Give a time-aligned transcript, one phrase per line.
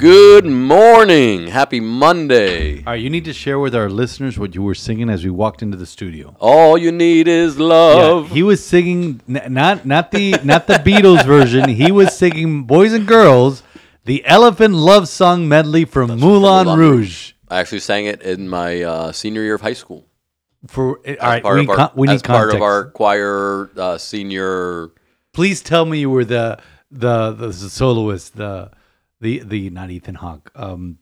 [0.00, 1.48] Good morning!
[1.48, 2.78] Happy Monday!
[2.78, 5.30] All right, you need to share with our listeners what you were singing as we
[5.30, 6.34] walked into the studio.
[6.40, 8.30] All you need is Yeah, love.
[8.30, 11.68] he was singing n- not not the not the Beatles version.
[11.68, 13.62] He was singing "Boys and Girls,"
[14.06, 17.32] the Elephant Love Song medley from Moulin Moulin Rouge.
[17.50, 20.06] I actually sang it in my uh, senior year of high school.
[20.66, 22.86] For all As part we of need, our, con- we need as part of our
[22.92, 24.92] choir uh, senior.
[25.34, 26.58] Please tell me you were the
[26.90, 28.70] the the soloist, the
[29.20, 30.98] the the not Ethan Hawke, um,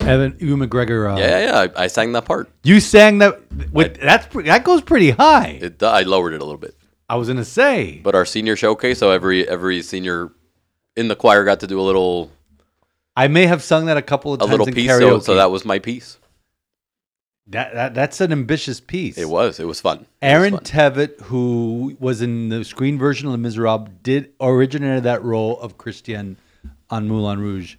[0.00, 1.12] Evan Ewan McGregor.
[1.12, 1.72] Uh, Yeah, yeah, yeah.
[1.76, 2.50] I, I sang that part.
[2.64, 3.40] You sang that
[3.72, 5.58] with that's pre- that goes pretty high.
[5.60, 6.76] It, I lowered it a little bit.
[7.08, 10.32] I was gonna say, But our senior showcase, so every every senior
[10.96, 12.30] in the choir got to do a little
[13.16, 14.90] I may have sung that a couple of a times A little piece.
[14.90, 16.18] So, so that was my piece.
[17.48, 19.18] that, that that's an ambitious piece.
[19.18, 19.60] It was.
[19.60, 19.98] It was fun.
[19.98, 20.64] Was Aaron fun.
[20.64, 25.76] Tveit, who was in the screen version of Les Miserables, did originated that role of
[25.76, 26.38] Christian
[26.92, 27.76] on Moulin Rouge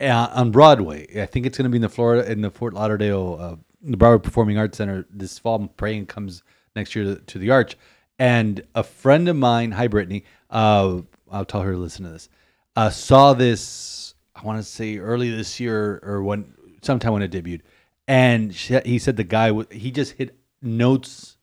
[0.00, 1.06] uh, on Broadway.
[1.20, 3.98] I think it's going to be in the Florida in the Fort Lauderdale, uh, the
[3.98, 5.56] Broward Performing Arts Center this fall.
[5.56, 6.42] I'm praying comes
[6.74, 7.74] next year to, to the Arsht.
[8.18, 12.30] And a friend of mine, hi Brittany, uh, I'll tell her to listen to this.
[12.74, 17.30] Uh, saw this, I want to say early this year or when sometime when it
[17.30, 17.60] debuted,
[18.08, 21.36] and she, he said the guy he just hit notes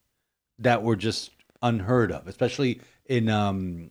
[0.58, 1.30] that were just
[1.62, 3.90] unheard of, especially in um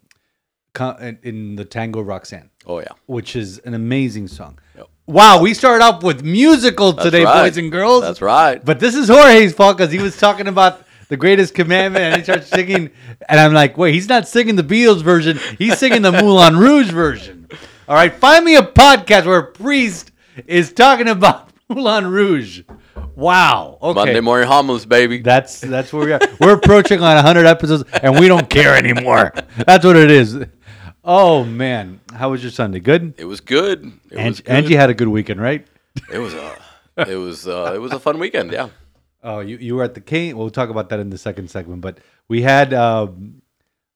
[0.80, 2.88] in- the Tango Roxanne, Oh yeah.
[3.05, 4.59] which is an amazing song.
[4.78, 4.88] Yep.
[5.08, 7.44] Wow, we started off with musical today, right.
[7.44, 8.02] boys and girls.
[8.02, 8.63] That's right.
[8.63, 12.23] But this is Jorge's fault because he was talking about the greatest commandment and he
[12.23, 12.89] starts singing,
[13.28, 16.90] and I'm like, wait, he's not singing the Beatles version, he's singing the Moulin Rouge
[16.91, 17.47] version.
[17.90, 20.12] All right, find me a podcast where a priest
[20.47, 22.62] is talking about Moulin Rouge.
[23.16, 23.78] Wow.
[23.81, 23.94] Okay.
[23.94, 25.19] Monday morning homilies, baby.
[25.19, 26.19] That's that's where we are.
[26.40, 29.34] We're approaching on 100 episodes, and we don't care anymore.
[29.67, 30.38] That's what it is.
[31.03, 32.79] Oh man, how was your Sunday?
[32.79, 33.16] Good.
[33.17, 33.84] it was good.
[34.12, 34.51] It was Angie, good.
[34.51, 35.66] Angie had a good weekend, right?
[36.12, 36.57] It was a.
[36.97, 37.47] It was.
[37.47, 38.51] Uh, it was a fun weekend.
[38.51, 38.69] Yeah.
[39.23, 40.38] Oh, you, you were at the Cane.
[40.38, 41.81] We'll talk about that in the second segment.
[41.81, 43.41] But we had um,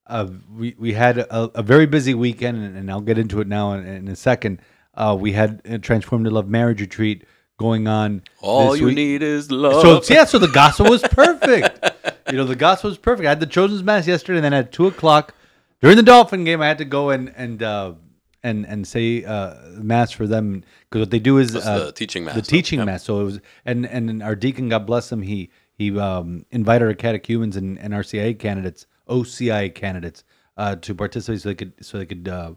[0.08, 3.48] uh, we we had a, a very busy weekend, and, and I'll get into it
[3.48, 4.62] now in, in a second.
[4.94, 7.26] Uh, we had a Transformative Love Marriage Retreat
[7.60, 8.24] going on.
[8.42, 8.96] All you week.
[8.96, 9.82] need is love.
[10.08, 11.86] So yeah, so the gospel was perfect.
[12.32, 13.28] you know, the gospel was perfect.
[13.28, 15.35] I had the children's mass yesterday, and then at two o'clock
[15.82, 17.94] during the Dolphin game, I had to go and and uh,
[18.44, 21.92] and and say uh, mass for them because what they do is That's uh, the
[21.92, 22.86] teaching mass, The teaching yep.
[22.86, 23.04] mass.
[23.04, 26.94] So it was, and and our deacon, God bless him, he he um, invited our
[26.94, 30.24] catechumens and, and RCIA candidates, OCI candidates,
[30.58, 32.28] uh, to participate so they could so they could.
[32.28, 32.54] Uh,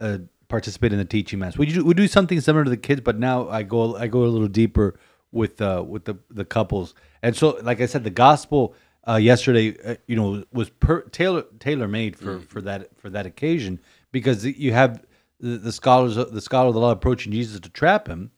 [0.00, 1.56] uh, participate in the teaching mass.
[1.56, 4.24] We do, we do something similar to the kids, but now I go I go
[4.24, 4.98] a little deeper
[5.32, 6.94] with uh, with the the couples.
[7.22, 8.74] And so, like I said, the gospel
[9.08, 13.26] uh, yesterday, uh, you know, was per, tailor tailor made for for that for that
[13.26, 13.80] occasion
[14.12, 15.04] because you have
[15.40, 18.30] the, the scholars the scholar of the law approaching Jesus to trap him.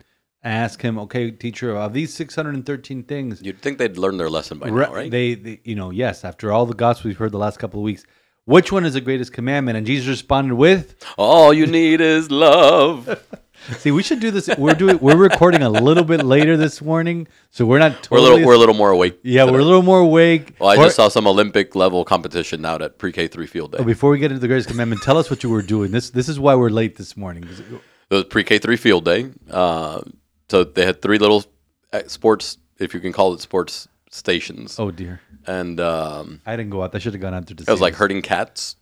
[0.43, 4.19] Ask him, okay, teacher, of these six hundred and thirteen things, You'd think they'd learn
[4.19, 5.11] their lesson by Re- now, right?
[5.11, 6.23] They, they, you know, yes.
[6.23, 8.05] After all the gospel we've heard the last couple of weeks,
[8.45, 9.79] which one is the greatest commandment?
[9.79, 13.25] And Jesus responded with, All you need is love.
[13.79, 14.49] "See, we should do this.
[14.59, 14.99] We're doing.
[15.01, 18.45] We're recording a little bit later this morning, so we're not We're a little.
[18.47, 19.19] We're a little more awake.
[19.23, 20.55] yeah, we're a little more awake.
[20.59, 23.83] Well, I Or- just saw some Olympic level competition out at pre-K three field day.
[23.85, 25.91] before we get into the greatest commandment, tell us what you were doing.
[25.93, 27.45] This this is why we're late this morning.
[28.11, 29.31] It was pre-K three field day.
[29.51, 30.03] Uh,
[30.51, 31.45] so they had three little
[31.93, 36.71] uh, sports, if you can call it sports stations, Oh dear, and um, I didn't
[36.71, 36.95] go out.
[36.95, 38.77] I should have gone out to it was like herding cats.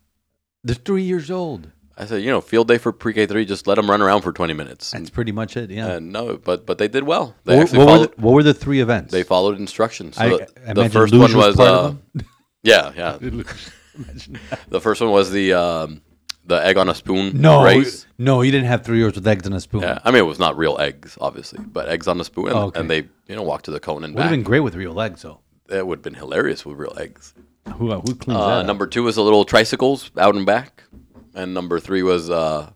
[0.65, 1.71] They're three years old.
[1.97, 4.33] I said, you know, field day for pre-K three, just let them run around for
[4.33, 4.91] twenty minutes.
[4.93, 5.71] That's pretty much it.
[5.71, 5.89] Yeah.
[5.93, 7.35] and no, but but they did well.
[7.45, 9.13] They what, actually what were the, what were the three events?
[9.13, 10.17] They followed instructions.
[10.17, 12.23] So I- the, I the first one was was, part of uh,
[12.63, 13.19] yeah, yeah.
[14.69, 16.03] the first one was the um,
[16.47, 18.07] the egg on a spoon no, race.
[18.19, 19.83] no, you didn't have three years with eggs in a spoon.
[19.83, 22.57] Yeah, I mean it was not real eggs, obviously, but eggs on a spoon, and,
[22.57, 22.81] Oh, okay.
[22.81, 22.99] and they
[23.29, 25.41] you know walked to the cone and Would have been great with real eggs, though.
[25.69, 27.35] That would have been hilarious with real eggs.
[27.77, 28.61] Who who cleans Uh, that?
[28.61, 28.67] up?
[28.67, 30.85] number two was the little tricycles out and back,
[31.35, 32.71] and number three was uh,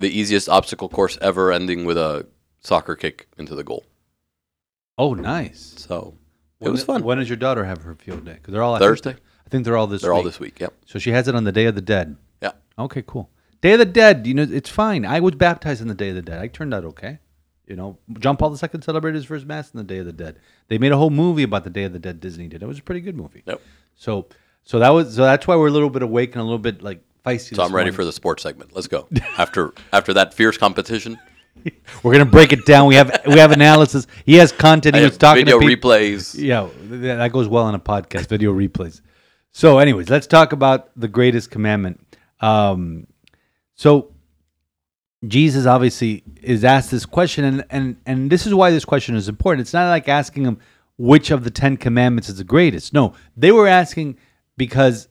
[0.00, 2.26] the easiest obstacle course ever, ending with a
[2.60, 3.84] soccer kick into the goal.
[4.98, 5.74] Oh, nice.
[5.76, 6.14] So
[6.60, 7.02] it When- was fun.
[7.02, 8.34] When does your daughter have her field day?
[8.34, 9.16] Because they're all I think- Thursday.
[9.46, 10.02] I think they're all this.
[10.02, 10.26] They're all week.
[10.26, 10.60] this week.
[10.60, 10.74] Yep.
[10.86, 12.16] So she has it on the Day of the Dead.
[12.42, 12.52] Yeah.
[12.78, 13.28] Okay, cool.
[13.60, 14.26] Day of the Dead.
[14.26, 15.04] You know, it's fine.
[15.04, 16.40] I was baptized on the Day of the Dead.
[16.40, 17.18] I turned out okay.
[17.66, 20.38] You know, John Paul II celebrated his first mass on the Day of the Dead.
[20.68, 22.20] They made a whole movie about the Day of the Dead.
[22.20, 22.62] Disney did.
[22.62, 23.42] It was a pretty good movie.
[23.46, 23.60] Yep.
[23.96, 24.26] So,
[24.64, 26.82] so that was so that's why we're a little bit awake and a little bit
[26.82, 27.56] like feisty.
[27.56, 28.74] So I'm ready for the sports segment.
[28.74, 29.08] Let's go.
[29.38, 31.18] after after that fierce competition,
[32.02, 32.86] We're gonna break it down.
[32.88, 34.06] We have we have analysis.
[34.26, 34.96] He has content.
[34.96, 36.34] He was talking video replays.
[36.38, 38.26] Yeah, that goes well on a podcast.
[38.28, 39.00] Video replays.
[39.52, 42.00] So, anyways, let's talk about the greatest commandment.
[42.40, 43.06] Um,
[43.74, 44.12] so,
[45.26, 49.28] Jesus obviously is asked this question, and and and this is why this question is
[49.28, 49.62] important.
[49.62, 50.58] It's not like asking him
[50.98, 52.92] which of the Ten Commandments is the greatest.
[52.92, 54.18] No, they were asking
[54.56, 55.08] because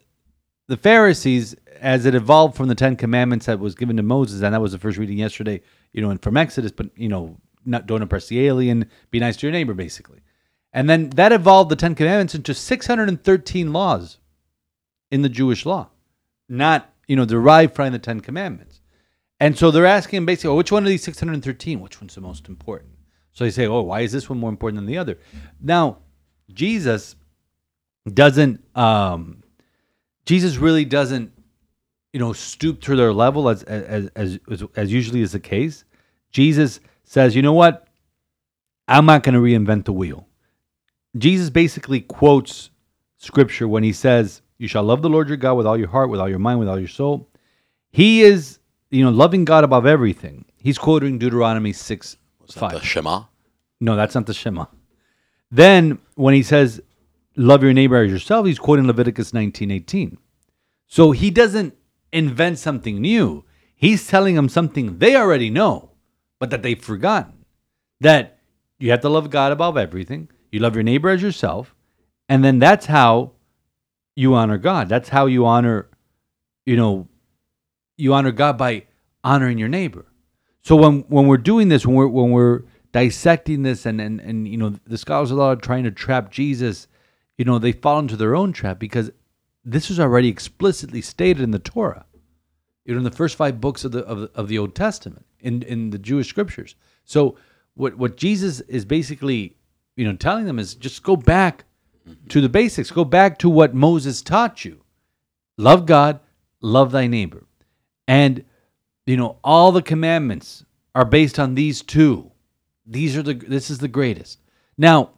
[0.67, 4.53] the Pharisees, as it evolved from the Ten Commandments that was given to Moses, and
[4.53, 5.61] that was the first reading yesterday,
[5.91, 9.37] you know, and from Exodus, but you know, not don't oppress the alien, be nice
[9.37, 10.21] to your neighbor, basically.
[10.71, 14.17] And then that evolved the Ten Commandments into 613 laws
[15.11, 15.89] in the Jewish law,
[16.49, 18.81] not, you know, derived from the Ten Commandments.
[19.39, 22.47] And so they're asking basically, oh, which one of these 613, which one's the most
[22.47, 22.91] important?
[23.33, 25.19] So they say, oh, why is this one more important than the other?
[25.61, 25.97] Now,
[26.51, 27.15] Jesus
[28.11, 29.42] doesn't, um,
[30.25, 31.31] Jesus really doesn't,
[32.13, 35.83] you know, stoop to their level as, as, as, as, as usually is the case.
[36.31, 37.87] Jesus says, you know what?
[38.87, 40.27] I'm not going to reinvent the wheel.
[41.17, 42.69] Jesus basically quotes
[43.17, 46.09] scripture when he says, You shall love the Lord your God with all your heart,
[46.09, 47.29] with all your mind, with all your soul.
[47.91, 48.59] He is,
[48.89, 50.45] you know, loving God above everything.
[50.57, 52.17] He's quoting Deuteronomy 6
[52.47, 52.83] The 5.
[52.83, 53.23] Shema.
[53.79, 54.65] No, that's not the Shema.
[55.51, 56.81] Then when he says,
[57.35, 60.17] Love your neighbor as yourself, he's quoting Leviticus 19 18.
[60.87, 61.75] So he doesn't
[62.11, 63.45] invent something new.
[63.75, 65.91] He's telling them something they already know,
[66.39, 67.45] but that they've forgotten.
[67.99, 68.39] That
[68.79, 70.29] you have to love God above everything.
[70.51, 71.73] You love your neighbor as yourself.
[72.29, 73.31] And then that's how
[74.15, 74.89] you honor God.
[74.89, 75.89] That's how you honor,
[76.65, 77.07] you know,
[77.97, 78.85] you honor God by
[79.23, 80.05] honoring your neighbor.
[80.61, 84.47] So when when we're doing this, when we're when we're dissecting this, and and and
[84.47, 86.87] you know, the scholars are trying to trap Jesus,
[87.37, 89.11] you know, they fall into their own trap because
[89.65, 92.05] this is already explicitly stated in the Torah,
[92.85, 95.61] you know, in the first five books of the of of the Old Testament in
[95.63, 96.75] in the Jewish scriptures.
[97.05, 97.37] So
[97.75, 99.55] what what Jesus is basically,
[99.95, 101.65] you know, telling them is just go back
[102.29, 102.91] to the basics.
[102.91, 104.81] Go back to what Moses taught you.
[105.57, 106.19] Love God,
[106.61, 107.45] love thy neighbor.
[108.07, 108.43] And
[109.05, 110.65] you know, all the commandments
[110.95, 112.31] are based on these two.
[112.85, 114.39] These are the this is the greatest.
[114.77, 115.11] Now,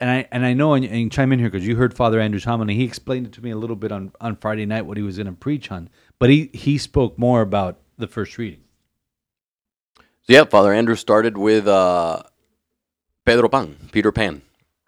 [0.00, 2.44] and I and I know and, and chime in here because you heard Father Andrew's
[2.44, 2.74] homily.
[2.74, 5.16] He explained it to me a little bit on, on Friday night what he was
[5.16, 5.88] going to preach on,
[6.18, 8.60] but he he spoke more about the first reading.
[9.96, 12.22] So yeah, Father Andrew started with uh,
[13.24, 14.42] Pedro Pan, Peter Pan.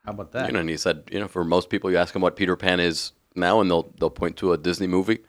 [0.04, 0.48] How about that?
[0.48, 2.56] You know, and he said, you know, for most people, you ask them what Peter
[2.56, 5.20] Pan is now, and they'll they'll point to a Disney movie.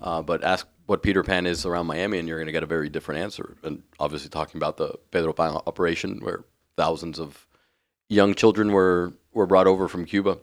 [0.00, 2.66] Uh, but ask what Peter Pan is around Miami, and you're going to get a
[2.66, 3.56] very different answer.
[3.62, 6.44] And obviously, talking about the Pedro Pan operation, where
[6.76, 7.46] thousands of
[8.14, 10.38] young children were were brought over from Cuba.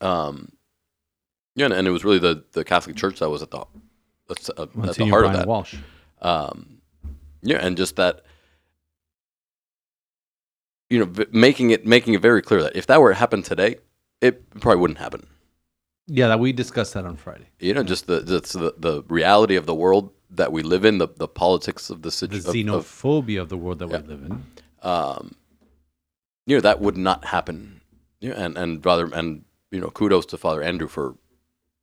[0.00, 0.52] Um,
[1.56, 3.64] yeah, and, and it was really the, the Catholic Church that was at the
[4.28, 5.48] that's, uh, at the heart Bryan of that.
[5.48, 5.74] Walsh.
[6.20, 6.78] Um,
[7.42, 8.22] yeah, and just that,
[10.90, 13.42] you know, v- making it making it very clear that if that were to happen
[13.42, 13.76] today,
[14.20, 15.26] it probably wouldn't happen.
[16.06, 17.46] Yeah, that we discussed that on Friday.
[17.60, 20.98] You know, just the just the, the reality of the world that we live in,
[20.98, 24.00] the, the politics of the The situation, of, xenophobia of the world that Yeah.
[24.00, 24.42] we live in.
[24.82, 25.34] um,
[26.46, 27.80] you know, that would not happen.
[28.20, 31.16] Yeah, and and rather and you know, kudos to Father Andrew for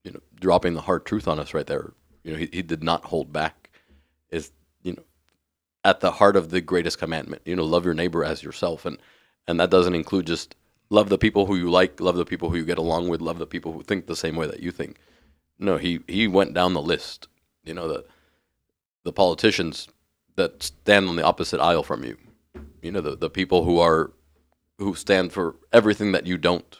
[0.03, 1.93] you know dropping the hard truth on us right there.
[2.23, 3.69] You know, he, he did not hold back.
[4.29, 4.51] Is
[4.83, 5.03] you know,
[5.83, 7.41] at the heart of the greatest commandment.
[7.45, 8.97] You know, love your neighbor as yourself, and
[9.47, 10.55] and that doesn't include just
[10.89, 13.39] love the people who you like, love the people who you get along with, love
[13.39, 14.97] the people who think the same way that you think.
[15.57, 17.27] No, he he went down the list.
[17.63, 18.05] You know the
[19.03, 19.87] the politicians
[20.35, 22.17] that stand on the opposite aisle from you.
[22.81, 24.11] You know the the people who are
[24.81, 26.79] who stand for everything that you don't.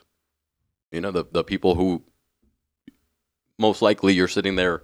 [0.91, 2.03] You know the the people who
[3.57, 4.83] most likely you're sitting there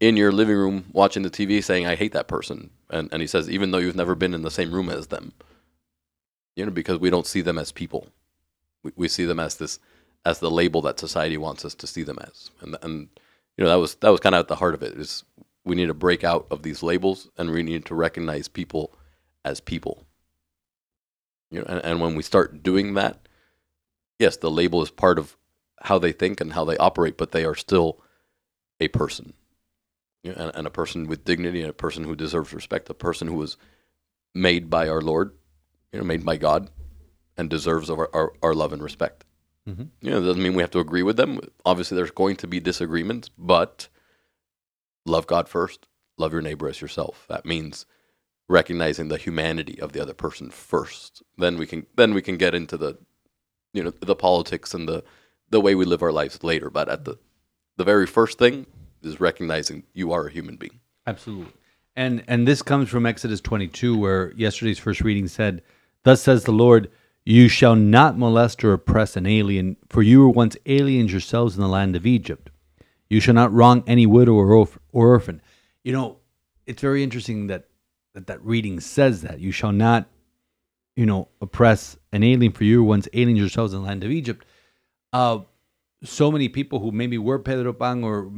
[0.00, 3.26] in your living room watching the TV saying I hate that person and and he
[3.28, 5.32] says even though you've never been in the same room as them.
[6.56, 8.08] You know because we don't see them as people.
[8.82, 9.78] We we see them as this
[10.24, 12.50] as the label that society wants us to see them as.
[12.60, 13.08] And and
[13.56, 15.24] you know that was that was kind of at the heart of it is
[15.64, 18.94] we need to break out of these labels and we need to recognize people
[19.44, 20.06] as people.
[21.52, 23.28] You know, and, and when we start doing that,
[24.18, 25.36] yes, the label is part of
[25.82, 28.00] how they think and how they operate, but they are still
[28.80, 29.34] a person.
[30.24, 32.94] You know, and, and a person with dignity and a person who deserves respect, a
[32.94, 33.56] person who was
[34.34, 35.32] made by our Lord,
[35.92, 36.70] you know, made by God
[37.36, 39.24] and deserves our, our, our love and respect.
[39.68, 39.88] Mhm.
[40.00, 41.40] You know, it doesn't mean we have to agree with them.
[41.66, 43.88] Obviously, there's going to be disagreements, but
[45.04, 47.26] love God first, love your neighbor as yourself.
[47.28, 47.84] That means
[48.52, 51.22] recognizing the humanity of the other person first.
[51.38, 52.98] Then we can then we can get into the
[53.72, 55.02] you know the politics and the
[55.50, 56.70] the way we live our lives later.
[56.70, 57.18] But at the
[57.76, 58.66] the very first thing
[59.02, 60.80] is recognizing you are a human being.
[61.06, 61.52] Absolutely.
[61.96, 65.62] And and this comes from Exodus 22 where yesterday's first reading said,
[66.04, 66.90] "Thus says the Lord,
[67.24, 71.62] you shall not molest or oppress an alien, for you were once aliens yourselves in
[71.62, 72.50] the land of Egypt.
[73.08, 75.40] You shall not wrong any widow or, or orphan."
[75.84, 76.18] You know,
[76.66, 77.66] it's very interesting that
[78.14, 79.40] that that reading says that.
[79.40, 80.08] You shall not
[80.96, 84.44] you know oppress an alien for you once aliens yourselves in the land of Egypt.
[85.12, 85.40] Uh
[86.04, 88.30] so many people who maybe were Pedro Pan or,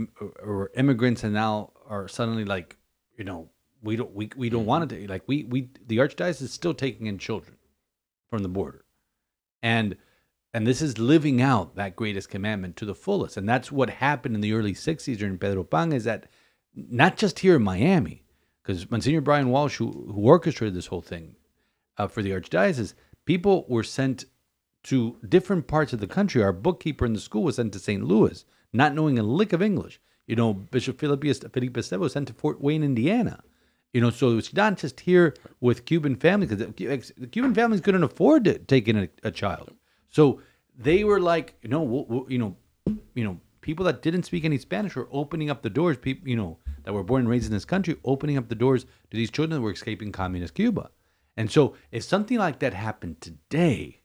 [0.43, 2.77] or immigrants and now are suddenly like,
[3.17, 3.49] you know,
[3.83, 6.75] we don't we, we don't want it to like we we the archdiocese is still
[6.75, 7.57] taking in children
[8.31, 8.85] from the border,
[9.63, 9.97] and
[10.55, 14.35] and this is living out that greatest commandment to the fullest, and that's what happened
[14.35, 16.29] in the early '60s during Pedro Pan is that
[16.75, 18.24] not just here in Miami,
[18.65, 21.37] because Monsignor Bryan Walsh, who, who orchestrated this whole thing
[21.99, 22.95] uh, for the archdiocese,
[23.27, 24.25] people were sent
[24.85, 26.43] to different parts of the country.
[26.43, 28.03] Our bookkeeper in the school was sent to St.
[28.03, 30.01] Louis, not knowing a lick of English.
[30.27, 33.43] You know, Bishop Felipe Felipe Estévez was sent to Fort Wayne, Indiana.
[33.93, 38.03] You know, so it's not just here with Cuban families because the Cuban families couldn't
[38.03, 39.73] afford to take in a, a child.
[40.11, 40.41] So
[40.77, 42.57] they were like, you know, we'll, we'll- you know,
[43.15, 45.97] you know, people that didn't speak any Spanish were opening up the doors.
[45.97, 48.85] People, you know, that were born and raised in this country, opening up the doors
[48.85, 50.91] to these children that were escaping communist Cuba.
[51.37, 54.01] And so, if something like that happened today,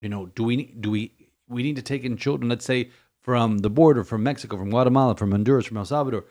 [0.00, 1.12] you know, do we do we
[1.48, 2.48] we need to take in children?
[2.48, 2.90] Let's say
[3.20, 6.24] from the border, from Mexico, from Guatemala, from Honduras, from El Salvador.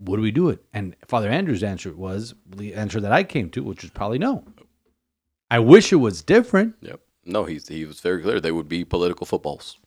[0.00, 0.64] Would we do it?
[0.72, 4.44] And Father Andrew's answer was the answer that I came to, which was probably no.
[5.48, 7.00] I wish it was different, Yep.
[7.24, 8.40] No, he's he was very clear.
[8.40, 9.78] They would be political footballs.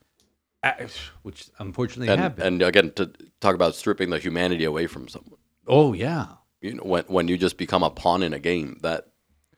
[1.24, 2.48] Which unfortunately And, happened.
[2.48, 5.40] and again, to talk about stripping the humanity away from someone.
[5.68, 6.28] oh yeah,
[6.62, 9.08] You know, when when you just become a pawn in a game, that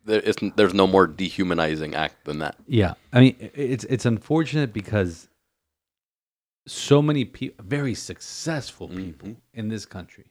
[0.06, 0.56] there isn't.
[0.58, 2.56] There's no more dehumanizing act than that.
[2.68, 5.28] Yeah, I mean it's it's unfortunate because
[6.66, 9.04] so many people, very successful mm-hmm.
[9.06, 10.26] people in this country,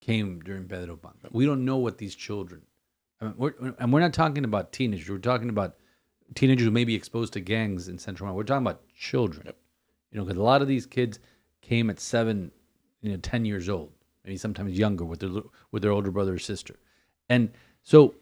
[0.00, 1.12] came during Pedro Pan.
[1.30, 2.62] We don't know what these children,
[3.20, 5.08] I mean, we're, and we're not talking about teenagers.
[5.10, 5.76] We're talking about
[6.34, 8.36] teenagers who may be exposed to gangs in Central America.
[8.36, 9.52] We're talking about children.
[10.10, 11.18] You know, because a lot of these kids
[11.60, 12.50] came at seven,
[13.02, 13.92] you know, ten years old,
[14.24, 15.30] maybe sometimes younger with their
[15.70, 16.76] with their older brother or sister,
[17.28, 17.50] and
[17.82, 18.14] so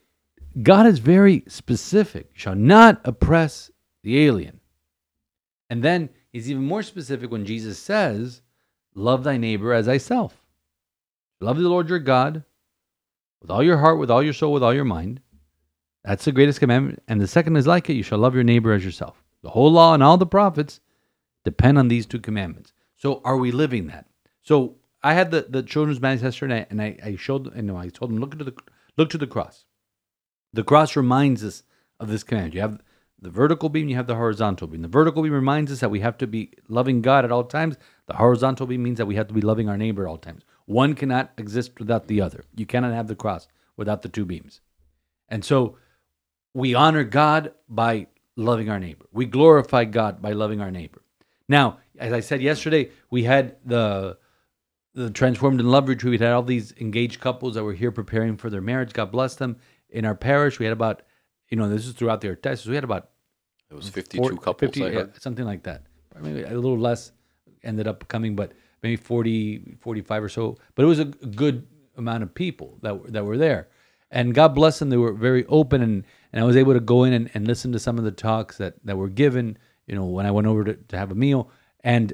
[0.62, 2.30] God is very specific.
[2.32, 3.70] Shall not oppress
[4.02, 4.60] the alien.
[5.68, 8.42] And then he's even more specific when Jesus says,
[8.94, 10.42] Love thy neighbor as thyself.
[11.40, 12.44] Love the Lord your God
[13.42, 15.20] with all your heart, with all your soul, with all your mind.
[16.04, 17.02] That's the greatest commandment.
[17.08, 19.22] And the second is like it you shall love your neighbor as yourself.
[19.42, 20.80] The whole law and all the prophets
[21.46, 22.72] depend on these two commandments.
[22.96, 24.06] So are we living that?
[24.42, 28.10] So I had the, the children's mass yesterday and I, I showed know, I told
[28.10, 28.54] them look to the
[28.98, 29.64] look to the cross.
[30.52, 31.62] The cross reminds us
[32.00, 32.52] of this command.
[32.52, 32.80] You have
[33.20, 34.82] the vertical beam, you have the horizontal beam.
[34.82, 37.76] The vertical beam reminds us that we have to be loving God at all times.
[38.08, 40.42] The horizontal beam means that we have to be loving our neighbor at all times.
[40.64, 42.44] One cannot exist without the other.
[42.56, 44.60] You cannot have the cross without the two beams.
[45.28, 45.78] And so
[46.54, 49.06] we honor God by loving our neighbor.
[49.12, 51.02] We glorify God by loving our neighbor.
[51.48, 54.18] Now, as I said yesterday, we had the
[54.94, 56.20] the transformed in love retreat.
[56.20, 58.92] We had all these engaged couples that were here preparing for their marriage.
[58.94, 59.56] God bless them.
[59.90, 61.02] In our parish, we had about,
[61.50, 62.66] you know, this is throughout the archdiocese.
[62.66, 63.10] We had about
[63.70, 64.60] It was 52 couples.
[64.60, 65.82] 50, I yeah, something like that.
[66.20, 67.12] Maybe a little less
[67.62, 70.56] ended up coming, but maybe 40, 45 or so.
[70.74, 73.68] But it was a good amount of people that were, that were there.
[74.10, 74.90] And God bless them.
[74.90, 77.72] They were very open, and, and I was able to go in and, and listen
[77.72, 80.64] to some of the talks that, that were given, you know, when I went over
[80.64, 81.50] to, to have a meal.
[81.80, 82.12] And,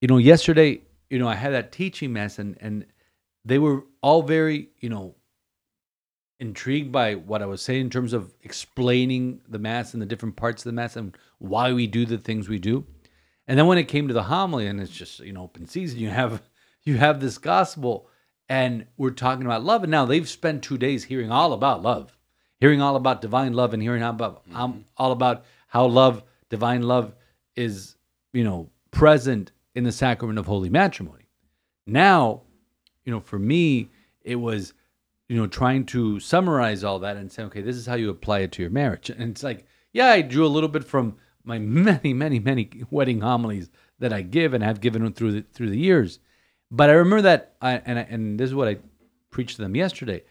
[0.00, 2.86] you know, yesterday, you know, I had that teaching mass, and, and
[3.44, 5.14] they were all very, you know,
[6.40, 10.36] intrigued by what I was saying in terms of explaining the mass and the different
[10.36, 12.86] parts of the mass and why we do the things we do.
[13.46, 15.98] And then when it came to the homily, and it's just you know open season,
[15.98, 16.42] you have
[16.84, 18.08] you have this gospel,
[18.48, 19.82] and we're talking about love.
[19.82, 22.16] And now they've spent two days hearing all about love,
[22.60, 26.82] hearing all about divine love, and hearing all about um, all about how love, divine
[26.82, 27.14] love,
[27.56, 27.96] is
[28.32, 31.28] you know present in the sacrament of holy matrimony.
[31.86, 32.42] Now,
[33.04, 33.90] you know, for me,
[34.22, 34.74] it was
[35.28, 38.40] you know, trying to summarize all that and say, okay, this is how you apply
[38.40, 39.10] it to your marriage.
[39.10, 43.20] And it's like, yeah, I drew a little bit from my many, many, many wedding
[43.20, 46.18] homilies that I give and have given through the through the years.
[46.70, 48.78] But I remember that, I, and I, and this is what I
[49.30, 50.22] preached to them yesterday.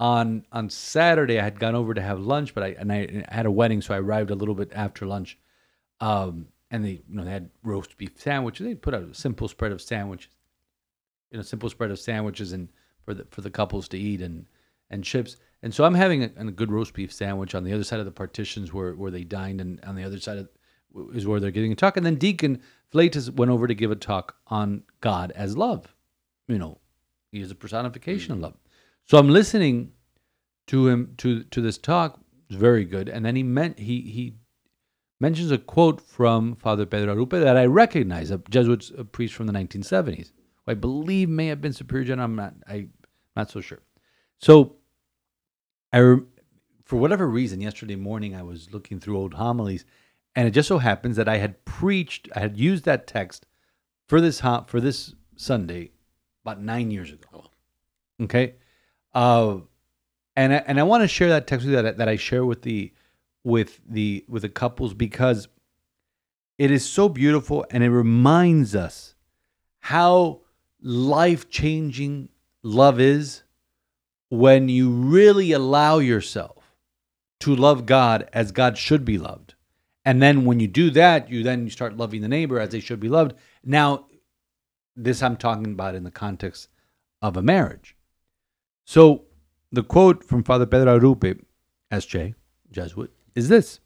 [0.00, 3.46] On on Saturday, I had gone over to have lunch, but I and I had
[3.46, 5.38] a wedding, so I arrived a little bit after lunch.
[6.02, 8.66] Um, and they, you know, they had roast beef sandwiches.
[8.66, 10.28] They put out a simple spread of sandwiches
[11.32, 12.68] you know simple spread of sandwiches and
[13.04, 14.46] for the for the couples to eat and
[14.90, 15.36] and chips.
[15.62, 18.04] And so I'm having a, a good roast beef sandwich on the other side of
[18.04, 20.48] the partitions where, where they dined, and on the other side of,
[21.14, 21.96] is where they're giving a talk.
[21.96, 22.60] And then Deacon
[22.92, 25.94] Flatus went over to give a talk on God as love.
[26.48, 26.78] You know,
[27.30, 28.54] he is a personification of love.
[29.06, 29.92] So I'm listening
[30.66, 32.20] to him to to this talk.
[32.48, 33.08] It's very good.
[33.08, 34.34] And then he meant he he
[35.22, 39.46] mentions a quote from Father Pedro Arrupe that I recognize, a Jesuit a priest from
[39.46, 40.32] the 1970s,
[40.66, 42.24] who I believe may have been Superior General.
[42.24, 42.88] I'm not I
[43.36, 43.82] not so sure.
[44.38, 44.76] So
[45.92, 46.16] I
[46.84, 49.84] for whatever reason yesterday morning I was looking through old homilies,
[50.34, 53.46] and it just so happens that I had preached, I had used that text
[54.08, 55.92] for this hom- for this Sunday
[56.44, 57.44] about nine years ago.
[58.20, 58.56] Okay,
[59.14, 59.58] uh,
[60.34, 62.44] and I, and I want to share that text with you that that I share
[62.44, 62.92] with the
[63.44, 65.48] with the with the couples because
[66.58, 69.14] it is so beautiful and it reminds us
[69.80, 70.40] how
[70.80, 72.28] life changing
[72.62, 73.42] love is
[74.28, 76.62] when you really allow yourself
[77.40, 79.54] to love God as God should be loved.
[80.04, 82.80] And then when you do that, you then you start loving the neighbor as they
[82.80, 83.34] should be loved.
[83.64, 84.06] Now,
[84.96, 86.68] this I'm talking about in the context
[87.20, 87.96] of a marriage.
[88.84, 89.24] So,
[89.70, 91.40] the quote from Father Pedro Arrupe,
[91.92, 92.34] SJ,
[92.70, 93.80] Jesuit, is this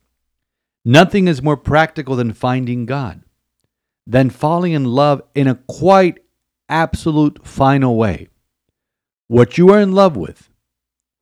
[0.84, 3.22] Nothing is more practical than finding God,
[4.06, 6.20] than falling in love in a quite
[6.68, 8.28] absolute final way.
[9.26, 10.48] What you are in love with,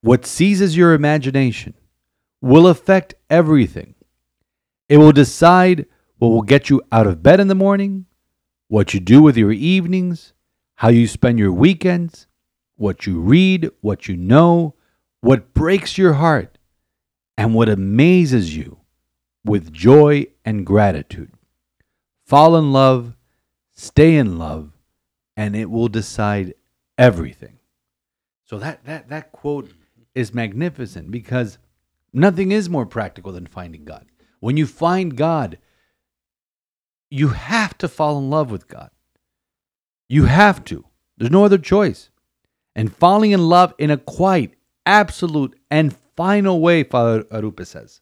[0.03, 1.73] what seizes your imagination,
[2.43, 3.95] will affect everything.
[4.91, 5.87] It will decide
[6.19, 8.05] what will get you out of bed in the morning,
[8.69, 10.35] what you do with your evenings,
[10.75, 12.27] how you spend your weekends,
[12.77, 14.75] what you read, what you know,
[15.23, 16.54] what breaks your heart,
[17.37, 18.79] and what amazes you
[19.45, 21.33] with joy and gratitude.
[22.25, 23.17] Fall in love,
[23.73, 24.71] stay in love,
[25.37, 26.55] and it will decide
[26.97, 27.59] everything.
[28.45, 29.71] So that that that quote
[30.15, 31.59] is magnificent because
[32.13, 34.07] nothing is more practical than finding God.
[34.41, 35.59] When you find God,
[37.11, 38.91] you have to fall in love with God.
[40.09, 40.85] You have to.
[41.17, 42.11] There's no other choice.
[42.77, 44.55] And falling in love in a quite
[44.85, 48.01] absolute and final way, Father Arrupe says.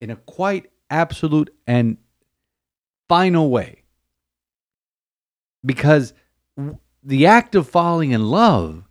[0.00, 1.98] In a quite absolute and
[3.08, 3.82] final way.
[5.64, 6.14] Because
[7.02, 8.84] the act of falling in love,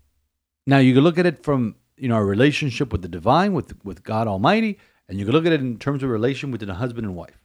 [0.68, 3.74] now you can look at it from you know a relationship with the divine, with
[3.84, 4.78] with God Almighty,
[5.08, 7.44] and you can look at it in terms of relation within a husband and wife,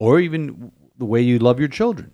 [0.00, 2.12] or even the way you love your children.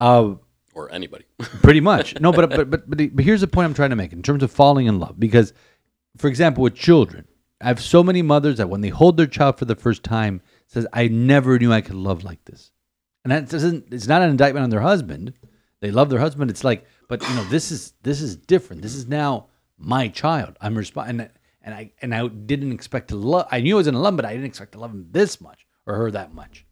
[0.00, 0.34] Uh,
[0.74, 1.24] or anybody.
[1.62, 2.20] pretty much.
[2.20, 4.22] No, but but but but, the- but here's the point I'm trying to make in
[4.22, 5.18] terms of falling in love.
[5.18, 5.52] Because,
[6.18, 7.26] for example, with children,
[7.60, 10.42] I have so many mothers that when they hold their child for the first time,
[10.66, 12.72] says, "I never knew I could love like this,"
[13.24, 13.92] and that doesn't.
[13.92, 15.32] It's not an indictment on their husband.
[15.80, 16.50] They love their husband.
[16.50, 18.82] It's like, but you know, this is this is different.
[18.82, 19.48] This is now
[19.78, 20.56] my child.
[20.60, 21.28] I'm respond
[21.62, 23.46] and I and I didn't expect to love.
[23.50, 25.66] I knew I was gonna love but I didn't expect to love him this much
[25.86, 26.64] or her that much.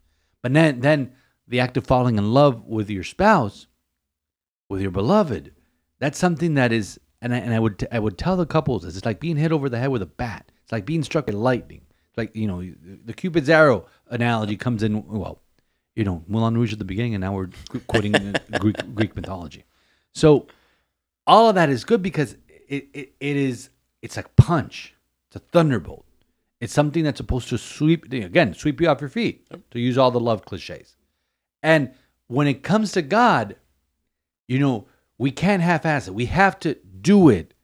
[0.43, 1.13] But then then
[1.47, 3.67] the act of falling in love with your spouse
[4.69, 5.53] with your beloved.
[6.01, 8.97] That's something that is, and I, and I would I would tell the couples this.
[8.97, 10.53] It's like being hit over the head with a bat.
[10.63, 11.81] It's like being struck by lightning.
[12.11, 12.63] It's like you know
[13.05, 15.07] the Cupid's arrow analogy comes in.
[15.09, 15.41] Well,
[15.97, 17.49] you know Moulin Rouge at the beginning, and now we're
[17.87, 19.65] quoting uh, Greek Greek mythology.
[20.13, 20.47] So
[21.27, 22.37] all of that is good because
[22.69, 23.71] it, it, it is
[24.03, 24.95] it's like punch.
[25.29, 26.05] It's a thunderbolt.
[26.61, 29.49] It's something that's supposed to sweep again sweep you off your feet.
[29.71, 30.95] To use all the love cliches.
[31.63, 31.95] And
[32.27, 33.57] when it comes to God,
[34.47, 36.15] you know, we can't half-ass it.
[36.15, 37.55] We have to do it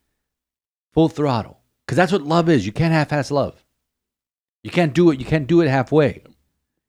[0.93, 2.65] full throttle because that's what love is.
[2.65, 3.65] You can't half-ass love.
[4.63, 5.19] You can't do it.
[5.19, 6.23] You can't do it halfway.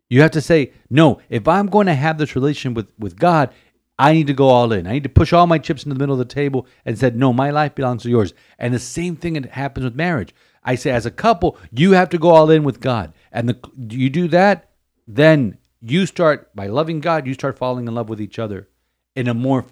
[0.09, 1.19] You have to say no.
[1.29, 3.51] If I'm going to have this relation with with God,
[3.97, 4.87] I need to go all in.
[4.87, 7.15] I need to push all my chips into the middle of the table and said,
[7.15, 8.33] no, my life belongs to yours.
[8.57, 10.33] And the same thing happens with marriage.
[10.63, 13.13] I say, as a couple, you have to go all in with God.
[13.31, 14.71] And the, you do that,
[15.07, 17.27] then you start by loving God.
[17.27, 18.69] You start falling in love with each other
[19.15, 19.65] in a more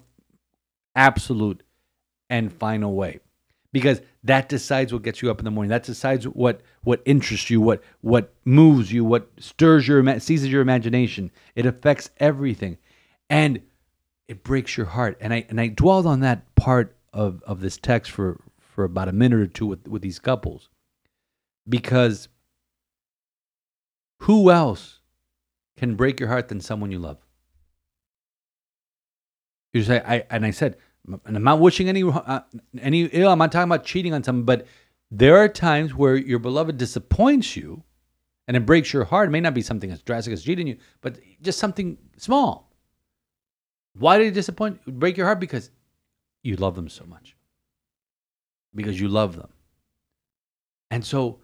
[0.94, 1.62] absolute
[2.30, 3.20] and final way.
[3.72, 5.68] Because that decides what gets you up in the morning.
[5.68, 10.62] That decides what what interests you what what moves you what stirs your seizes your
[10.62, 11.30] imagination.
[11.54, 12.78] It affects everything.
[13.28, 13.62] And
[14.26, 15.18] it breaks your heart.
[15.20, 19.08] And i and i dwelled on that part of of this text for for about
[19.08, 20.68] a minute or two with with these couples.
[21.68, 22.28] Because
[24.20, 25.00] who else
[25.76, 27.18] can break your heart than someone you love?
[29.72, 32.40] You say, I and I said, and I'm not wishing any uh,
[32.80, 33.30] any ill.
[33.30, 34.66] I'm not talking about cheating on someone, but
[35.10, 37.82] there are times where your beloved disappoints you,
[38.48, 39.28] and it breaks your heart.
[39.28, 42.72] It may not be something as drastic as cheating you, but just something small.
[43.94, 45.40] Why did it disappoint, break your heart?
[45.40, 45.70] Because
[46.42, 47.36] you love them so much.
[48.74, 49.50] because you love them.
[50.90, 51.40] And so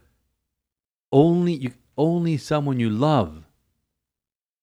[1.13, 3.45] only you only someone you love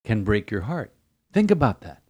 [0.05, 0.93] can break your heart.
[1.33, 2.02] Think about that.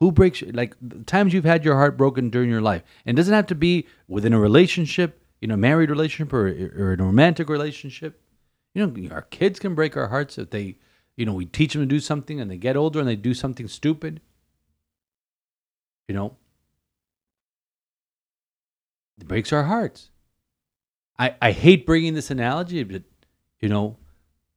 [0.00, 2.82] Who breaks like times you've had your heart broken during your life?
[3.04, 7.00] And doesn't have to be within a relationship, you know, married relationship or, or in
[7.00, 8.20] a romantic relationship.
[8.74, 10.78] You know, our kids can break our hearts if they,
[11.16, 13.34] you know, we teach them to do something and they get older and they do
[13.34, 14.22] something stupid.
[16.08, 16.36] You know,
[19.20, 20.10] it breaks our hearts.
[21.18, 23.02] I, I hate bringing this analogy, but
[23.60, 23.98] you know,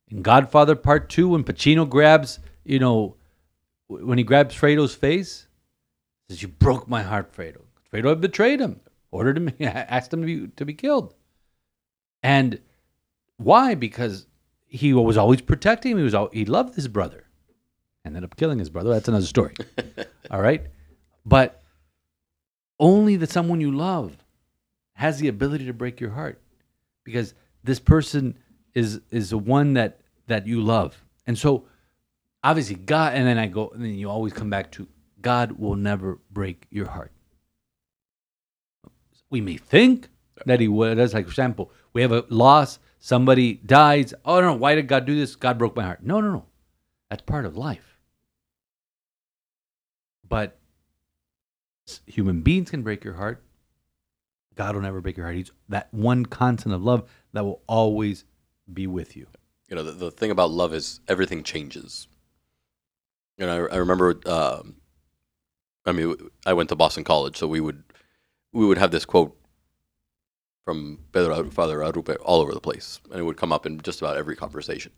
[0.08, 3.18] in Godfather Part Two, when Pacino grabs, you know,
[4.02, 5.48] when he grabs Fredo's face,
[6.30, 8.80] says, "You broke my heart, Fredo." Fredo had betrayed him,
[9.12, 11.14] ordered him, asked him to be to be killed,
[12.22, 12.60] and
[13.38, 13.76] why?
[13.76, 14.28] Because
[14.66, 15.98] he was always protecting him.
[16.00, 17.26] He was al- he loved his brother.
[18.06, 18.90] Ended up killing his brother.
[18.90, 19.54] That's another story.
[20.32, 20.68] All right,
[21.26, 21.64] but
[22.80, 24.18] only the someone you love
[24.94, 26.42] has the ability to break your heart
[27.04, 28.38] because this person
[28.74, 31.66] is is the one that that you love and so
[32.44, 34.88] obviously god and then i go and then you always come back to
[35.22, 37.12] god will never break your heart.
[39.30, 40.10] We may think
[40.46, 44.54] that he would as like for example we have a loss somebody dies oh no
[44.54, 45.36] why did god do this?
[45.36, 46.04] God broke my heart.
[46.04, 46.46] No no no.
[47.10, 47.98] That's part of life.
[50.28, 50.58] But
[52.08, 53.44] human beings can break your heart.
[54.56, 55.36] God will never break your heart.
[55.36, 58.26] He's that one constant of love that will always
[58.72, 59.28] be with you.
[59.70, 62.08] you know the, the thing about love is everything changes
[63.38, 64.76] know i, I remember um,
[65.86, 66.16] i mean
[66.46, 67.84] i went to boston college so we would
[68.52, 69.36] we would have this quote
[70.64, 74.02] from pedro father arrupe all over the place and it would come up in just
[74.02, 74.92] about every conversation.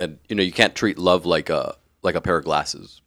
[0.00, 3.02] And you know you can't treat love like a like a pair of glasses.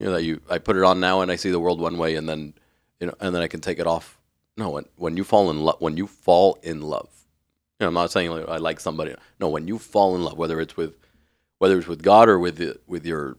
[0.00, 1.98] You know that you i put it on now and i see the world one
[1.98, 2.54] way and then
[3.00, 4.18] you know and then i can take it off.
[4.56, 7.10] No when when you fall in love when you fall in love
[7.78, 9.14] you know, I'm not saying like I like somebody.
[9.38, 10.94] No, when you fall in love, whether it's with
[11.58, 13.36] whether it's with God or with the, with your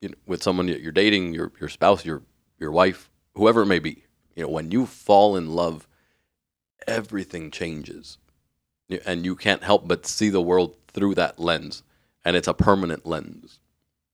[0.00, 2.22] you know, with someone that you're dating, your your spouse, your
[2.58, 4.04] your wife, whoever it may be,
[4.34, 5.86] you know, when you fall in love,
[6.86, 8.18] everything changes,
[9.04, 11.82] and you can't help but see the world through that lens,
[12.24, 13.58] and it's a permanent lens.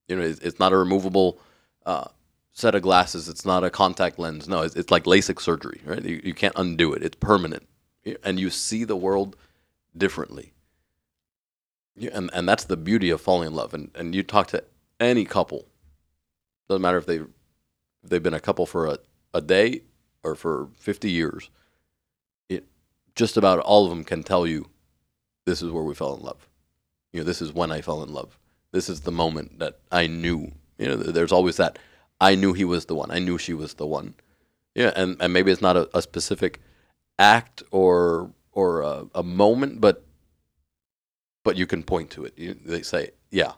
[0.09, 1.39] You know, it's, it's not a removable
[1.87, 2.09] uh,
[2.53, 3.29] set of glasses.
[3.29, 4.49] It's not a contact lens.
[4.49, 6.05] No, it's, it's like LASIK surgery, right?
[6.05, 7.03] You, you can't undo it.
[7.03, 7.69] It's permanent,
[8.23, 9.37] and you see the world
[9.97, 10.53] differently.
[11.97, 13.75] Yeah, and and that's the beauty of falling in love.
[13.75, 14.65] And and you talk to
[14.99, 15.67] any couple,
[16.73, 17.21] doesn't matter if they
[18.03, 18.99] they've been a couple for a,
[19.35, 19.83] a day
[20.25, 21.51] or for fifty years.
[22.49, 22.65] It
[23.15, 24.71] just about all of them can tell you,
[25.45, 26.49] this is where we fell in love.
[27.13, 28.39] You know, this is when I fell in love.
[28.73, 30.53] This is the moment that I knew.
[30.79, 31.79] You know, there's always that.
[32.21, 33.11] I knew he was the one.
[33.11, 34.15] I knew she was the one.
[34.75, 36.61] Yeah, and, and maybe it's not a, a specific
[37.19, 40.05] act or or a, a moment, but
[41.45, 42.33] but you can point to it.
[42.39, 43.53] You, they say, "Yeah,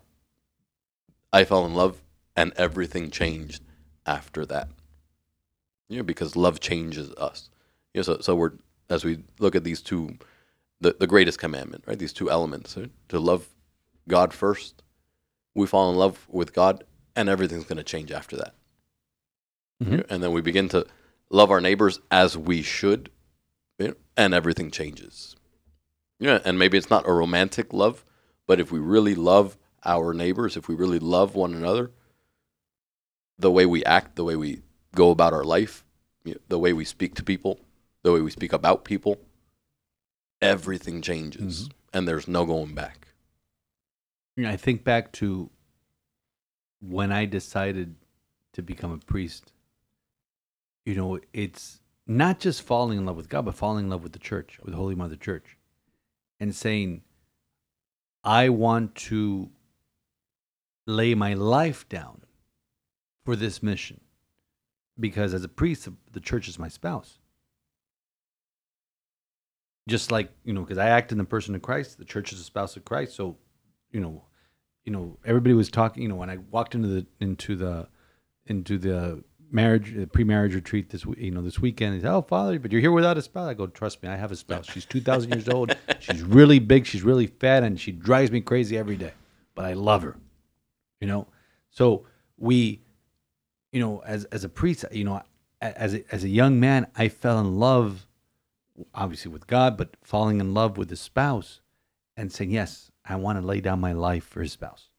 [1.32, 2.02] I fell in love,
[2.36, 3.62] and everything changed
[4.06, 4.68] after that."
[5.88, 7.50] You know, because love changes us.
[7.92, 8.52] You know, so so we're
[8.88, 10.18] as we look at these two,
[10.80, 11.98] the the greatest commandment, right?
[11.98, 12.90] These two elements right?
[13.08, 13.48] to love
[14.08, 14.82] God first.
[15.54, 18.54] We fall in love with God, and everything's going to change after that.
[19.82, 19.90] Mhm.
[19.90, 20.86] You know, And then we begin to
[21.30, 23.10] love our neighbors as we should,
[23.78, 25.36] you know, and everything changes.
[26.18, 28.04] Yeah, and maybe it's not a romantic love,
[28.46, 31.90] but if we really love our neighbors, if we really love one another,
[33.38, 34.62] the way we act, the way we
[34.94, 35.84] go about our life,
[36.24, 37.60] you know, the way we speak to people,
[38.02, 39.18] the way we speak about people,
[40.40, 41.98] everything changes, mm-hmm.
[41.98, 43.08] and there's no going back.
[44.36, 45.50] You know, I think back to
[46.80, 47.94] when I decided
[48.52, 49.52] to become a priest.
[50.84, 54.12] You know, it's not just falling in love with God, but falling in love with
[54.12, 55.56] the church, with Holy Mother Church,
[56.40, 57.02] and saying,
[58.22, 59.50] I want to
[60.86, 62.23] lay my life down
[63.24, 64.00] for this mission.
[64.98, 67.18] Because as a priest, the church is my spouse.
[69.88, 72.38] Just like, you know, because I act in the person of Christ, the church is
[72.38, 73.14] the spouse of Christ.
[73.14, 73.36] So,
[73.90, 74.24] you know,
[74.84, 77.88] you know, everybody was talking, you know, when I walked into the into the
[78.46, 82.00] into the marriage uh, pre-marriage retreat this you know this weekend.
[82.02, 84.32] Said, "Oh, father, but you're here without a spouse." I go, "Trust me, I have
[84.32, 84.66] a spouse.
[84.66, 85.76] She's 2,000 years old.
[86.00, 86.86] She's really big.
[86.86, 89.12] She's really fat, and she drives me crazy every day.
[89.54, 90.16] But I love her."
[91.00, 91.26] You know,
[91.70, 92.06] so
[92.36, 92.80] we,
[93.74, 95.20] you know, as as a priest, you know,
[95.60, 98.06] as a, as a young man, I fell in love,
[98.94, 101.60] obviously with God, but falling in love with the spouse,
[102.16, 104.90] and saying, "Yes, I want to lay down my life for his spouse.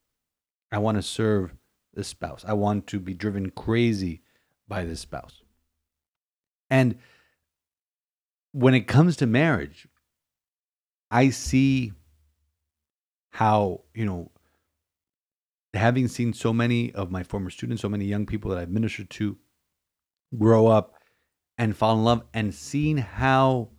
[0.73, 1.55] I want to serve
[1.93, 2.43] the spouse.
[2.45, 4.21] I want to be driven crazy
[4.67, 5.41] by this spouse.
[6.69, 6.97] And
[8.51, 9.87] when it comes to marriage,
[11.09, 11.93] I see
[13.29, 14.31] how, you know,
[15.75, 19.09] having seen so many of my former students, so many young people that I've ministered
[19.11, 19.37] to
[20.37, 20.95] grow up
[21.57, 23.69] and fall in love, and seeing how,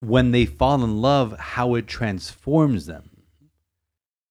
[0.00, 3.10] when they fall in love, how it transforms them.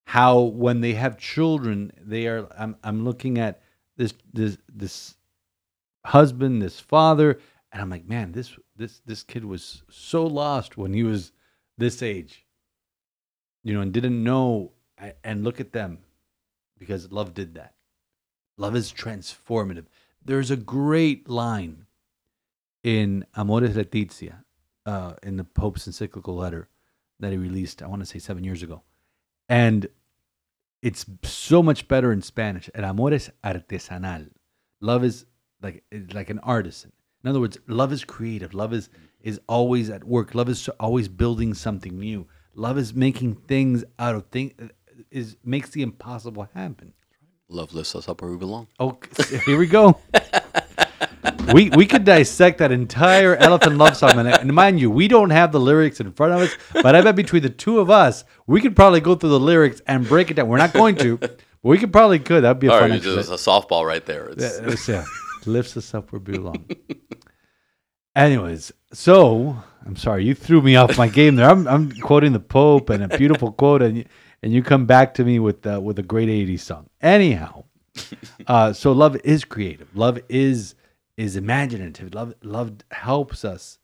[0.05, 2.47] How when they have children, they are.
[2.57, 3.61] I'm, I'm looking at
[3.97, 5.15] this this this
[6.05, 7.39] husband, this father,
[7.73, 11.33] and I'm like, man, this this this kid was so lost when he was
[11.77, 12.45] this age,
[13.63, 14.71] you know, and didn't know.
[15.23, 15.99] And look at them,
[16.77, 17.73] because love did that.
[18.57, 19.85] Love is transformative.
[20.23, 21.85] There's a great line
[22.83, 24.43] in Amoris Laetitia,
[24.85, 26.69] uh, in the Pope's encyclical letter
[27.19, 27.81] that he released.
[27.81, 28.81] I want to say seven years ago,
[29.49, 29.87] and
[30.81, 32.69] it's so much better in Spanish.
[32.73, 34.29] El amor es artesanal.
[34.79, 35.25] Love is
[35.61, 36.91] like like an artisan.
[37.23, 38.53] In other words, love is creative.
[38.53, 38.89] Love is
[39.21, 40.35] is always at work.
[40.35, 42.27] Love is always building something new.
[42.53, 44.53] Love is making things out of things.
[45.11, 46.93] Is makes the impossible happen.
[47.49, 48.67] Love lifts us up where we belong.
[48.79, 48.97] Oh,
[49.45, 49.99] here we go.
[51.53, 55.29] we we could dissect that entire Elephant Love song, and, and mind you, we don't
[55.29, 56.55] have the lyrics in front of us.
[56.73, 59.81] But I bet between the two of us, we could probably go through the lyrics
[59.87, 60.47] and break it down.
[60.47, 62.43] We're not going to, but we could probably could.
[62.43, 64.27] That'd be a All fun right, it's a softball right there.
[64.29, 65.05] It's, Yeah, it's- yeah,
[65.45, 66.65] lifts us up where we belong.
[68.15, 69.55] Anyways, so
[69.85, 71.49] I'm sorry you threw me off my game there.
[71.49, 74.05] I'm, I'm quoting the Pope and a beautiful quote, and you,
[74.47, 76.89] and you come back to me with uh, with a great '80s song.
[77.01, 77.65] Anyhow,
[78.47, 79.93] uh, so love is creative.
[79.93, 80.73] Love is
[81.17, 82.13] is imaginative.
[82.13, 83.77] Love love helps us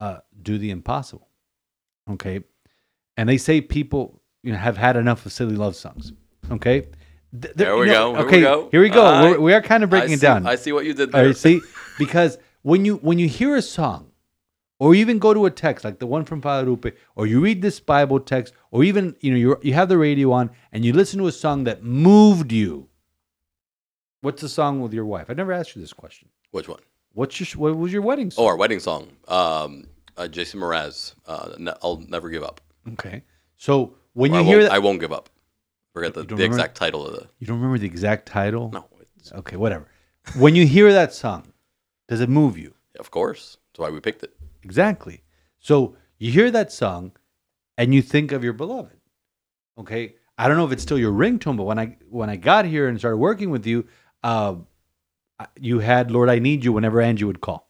[0.00, 1.28] uh, do the impossible.
[2.10, 2.44] Okay,
[3.16, 6.12] and they say people you know have had enough of silly love songs.
[6.50, 6.88] Okay.
[7.40, 8.68] Th- There we you go, here we okay, go.
[8.70, 9.02] here we go.
[9.02, 10.46] All We're, we are kind of breaking it down.
[10.46, 11.28] I see what you did there.
[11.28, 11.62] right, see,
[11.98, 14.11] because when you when you hear a song,
[14.82, 17.62] or even go to a text like the one from Father Lupe, or you read
[17.62, 20.92] this Bible text, or even you know you you have the radio on and you
[20.92, 22.88] listen to a song that moved you.
[24.22, 25.26] What's the song with your wife?
[25.28, 26.28] I never asked you this question.
[26.50, 26.80] Which one?
[27.12, 28.44] What's your what was your wedding song?
[28.44, 29.08] Oh, our wedding song.
[29.28, 31.14] Um, uh, Jason Mraz.
[31.26, 32.60] Uh, I'll never give up.
[32.94, 33.22] Okay,
[33.56, 35.30] so when Or you I hear that, I won't give up.
[35.92, 36.56] Forget the, the remember?
[36.56, 37.28] exact title of the.
[37.38, 38.70] you don't remember the exact title.
[38.72, 38.86] No,
[39.18, 39.86] it's, Okay, whatever.
[40.36, 41.52] when you hear that song,
[42.08, 42.74] does it move you?
[42.98, 43.58] of course.
[43.72, 44.34] That's why we picked it.
[44.62, 45.22] Exactly.
[45.58, 47.12] So you hear that song
[47.78, 48.98] and you think of your beloved.
[49.78, 50.14] Okay.
[50.38, 52.88] I don't know if it's still your ringtone, but when I when I got here
[52.88, 53.86] and started working with you,
[54.24, 54.56] uh,
[55.60, 57.68] you had Lord, I need you whenever Angie would call.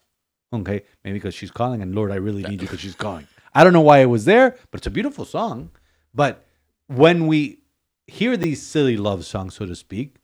[0.54, 3.26] Okay, maybe because she's calling, and Lord, I really need you because she's calling.
[3.54, 5.70] I don't know why it was there, but it's a beautiful song.
[6.14, 6.44] But
[6.88, 7.60] when we
[8.06, 10.16] hear these silly love songs, so to speak,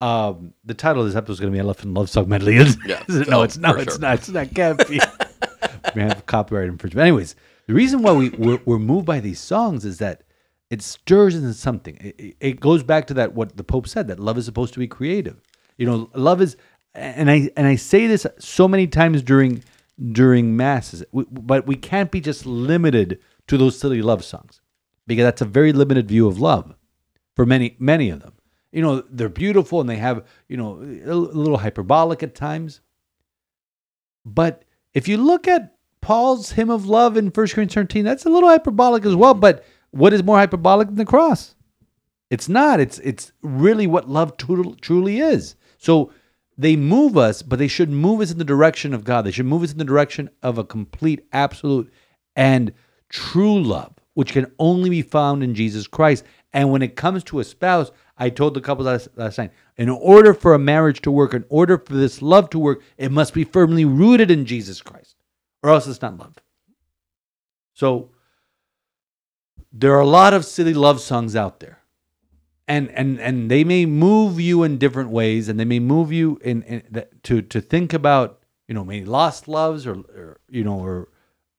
[0.00, 2.76] um, the title of this episode is going to be "Elephant Love Song Medley." Is
[2.86, 3.02] Yeah.
[3.08, 3.76] No, Oh, it's not.
[3.76, 4.00] for It's sure.
[4.00, 4.14] not.
[4.14, 4.54] It's not.
[4.54, 5.00] Can't be.
[5.94, 7.02] we have copyright infringement.
[7.06, 10.22] Anyways, the reason why we we're, we're moved by these songs is that
[10.70, 11.96] it stirs into something.
[12.00, 14.78] It, it- goes back to that what the Pope said that love is supposed to
[14.80, 15.40] be creative.
[15.76, 16.56] You know, love is,
[16.94, 19.62] and I and I say this so many times during
[20.12, 23.18] during masses, we, but we can't be just limited
[23.48, 24.60] to those silly love songs
[25.06, 26.74] because that's a very limited view of love
[27.36, 28.32] for many many of them.
[28.72, 32.80] You know, they're beautiful and they have you know a little hyperbolic at times.
[34.24, 34.64] But
[34.94, 38.48] if you look at Paul's hymn of love in 1 Corinthians 13, that's a little
[38.48, 39.34] hyperbolic as well.
[39.34, 41.54] But what is more hyperbolic than the cross?
[42.30, 42.80] It's not.
[42.80, 45.54] It's it's really what love truly, truly is.
[45.78, 46.12] So
[46.56, 49.22] they move us, but they should move us in the direction of God.
[49.22, 51.92] They should move us in the direction of a complete, absolute,
[52.34, 52.72] and
[53.08, 56.24] true love, which can only be found in Jesus Christ.
[56.52, 59.88] And when it comes to a spouse, I told the couple last, last night, in
[59.88, 63.34] order for a marriage to work, in order for this love to work, it must
[63.34, 65.16] be firmly rooted in Jesus Christ,
[65.62, 66.36] or else it's not love.
[67.74, 68.10] So
[69.72, 71.82] there are a lot of silly love songs out there
[72.68, 76.38] and and and they may move you in different ways and they may move you
[76.42, 80.78] in, in to to think about you know maybe lost loves or, or you know
[80.78, 81.08] or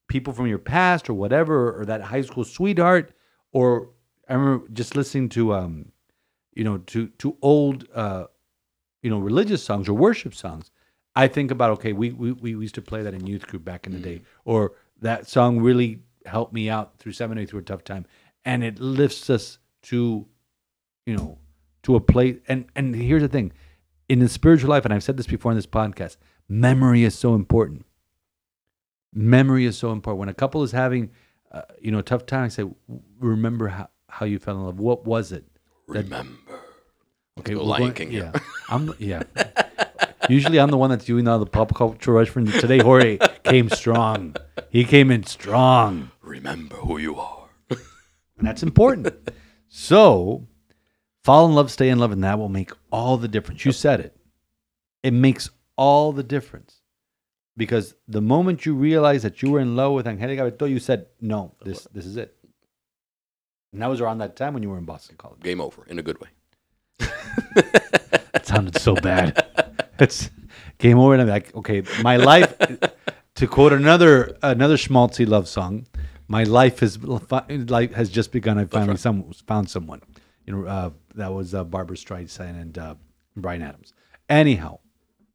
[0.08, 3.13] people from your past or whatever or that high school sweetheart
[3.52, 3.89] or
[4.30, 5.92] i remember just listening to um
[6.56, 8.26] you know to to old uh
[9.02, 10.72] you know religious songs or worship songs
[11.16, 13.86] i think about okay we we, we used to play that in youth group back
[13.88, 17.84] in the day or that song really helped me out through seminary through a tough
[17.84, 18.06] time
[18.46, 20.28] and it lifts us to
[21.06, 21.38] you know,
[21.82, 22.38] to a place.
[22.48, 23.52] And and here's the thing,
[24.08, 26.16] in the spiritual life, and I've said this before in this podcast,
[26.48, 27.86] memory is so important.
[29.13, 30.20] Memory is so important.
[30.22, 31.12] When a couple is having,
[31.52, 32.63] uh, you know, a tough time, I say,
[33.20, 34.80] remember how, how you fell in love.
[34.80, 35.46] What was it?
[35.89, 36.32] that- Remember.
[37.39, 38.32] Okay, we're Lion going- King Yeah.
[38.69, 38.93] I'm.
[39.00, 39.24] Yeah.
[40.30, 42.54] Usually, I'm the one that's doing all the pop culture reference.
[42.60, 44.36] Today, Jorge came strong.
[44.69, 46.12] He came in strong.
[46.22, 47.39] Remember who you are.
[48.38, 49.08] And that's important.
[49.67, 50.48] so,
[51.24, 53.63] fall in love, stay in love, and that will make all the difference.
[53.63, 54.17] You said it.
[55.04, 56.82] It makes all the difference.
[57.56, 61.06] Because the moment you realize that you were in love with Angelica Beto, you said,
[61.22, 62.36] no, this, this is it.
[63.72, 65.41] And that was around that time when you were in Boston College.
[65.41, 66.30] Game over in a good way.
[68.34, 69.46] That sounded so bad.
[70.00, 70.32] It's
[70.80, 72.54] game over, and I'm like, okay, my life.
[73.36, 75.88] to quote another another schmaltzy love song,
[76.28, 78.58] my life is life has just begun.
[78.58, 80.02] I finally some, found someone.
[80.46, 82.96] You know, uh, that was uh, Barbra Streisand and uh,
[83.36, 83.93] Bryan Adams.
[84.30, 84.80] Anyhow,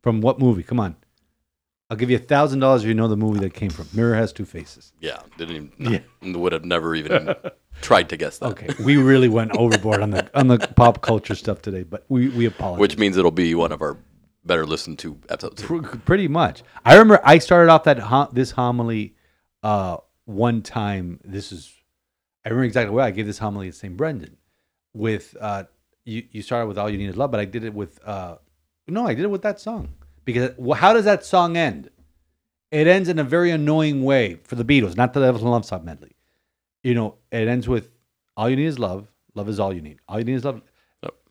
[0.03, 0.63] from what movie?
[0.63, 0.97] Come on,
[1.91, 3.89] I'll give you a thousand dollars if you know the movie that came from.
[3.95, 4.93] Mirror has two faces.
[5.01, 6.41] Yeah, didn't even.
[6.41, 7.35] Would have never even
[7.81, 8.47] tried to guess that.
[8.47, 12.29] Okay, we really went overboard on the on the pop culture stuff today, but we
[12.29, 12.81] we apologize.
[12.81, 13.97] Which means it'll be one of our
[14.45, 15.63] better listened to episodes.
[16.05, 16.63] Pretty much.
[16.85, 19.15] I remember I started off that hom- this homily
[19.63, 19.97] uh,
[20.27, 21.21] one time.
[21.25, 21.73] This is
[22.45, 23.97] I remember exactly where I gave this homily at St.
[23.97, 24.37] Brendan.
[24.93, 25.65] With uh,
[26.05, 28.37] you, you started with "All You Need Is Love," but I did it with uh,
[28.87, 29.89] no, I did it with that song
[30.29, 31.89] because how does that song end?
[32.71, 35.87] It ends in a very annoying way for the Beatles, not the Devil's Love Song
[35.87, 36.13] medley.
[36.83, 37.89] You know, it ends with
[38.37, 39.09] "All you need is love.
[39.35, 40.01] Love is all you need.
[40.07, 40.61] All you need is love."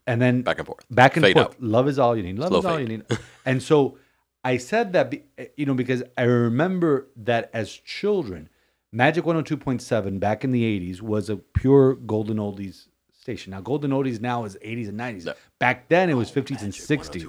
[0.08, 0.84] And then Back and forth.
[0.90, 1.46] back and Fade forth.
[1.46, 1.62] out.
[1.62, 2.40] Love is all you need.
[2.40, 3.04] Love Slow is all you need.
[3.46, 3.98] And so
[4.42, 5.22] I said that, be,
[5.56, 8.48] you know, because I remember that as children,
[8.90, 12.87] Magic 102.7 back in the 80s was a pure golden oldies
[13.28, 13.50] station.
[13.50, 15.26] Now, golden oldies now is 80s and 90s.
[15.26, 15.32] Yeah.
[15.58, 17.28] Back then, it was 50s and 60s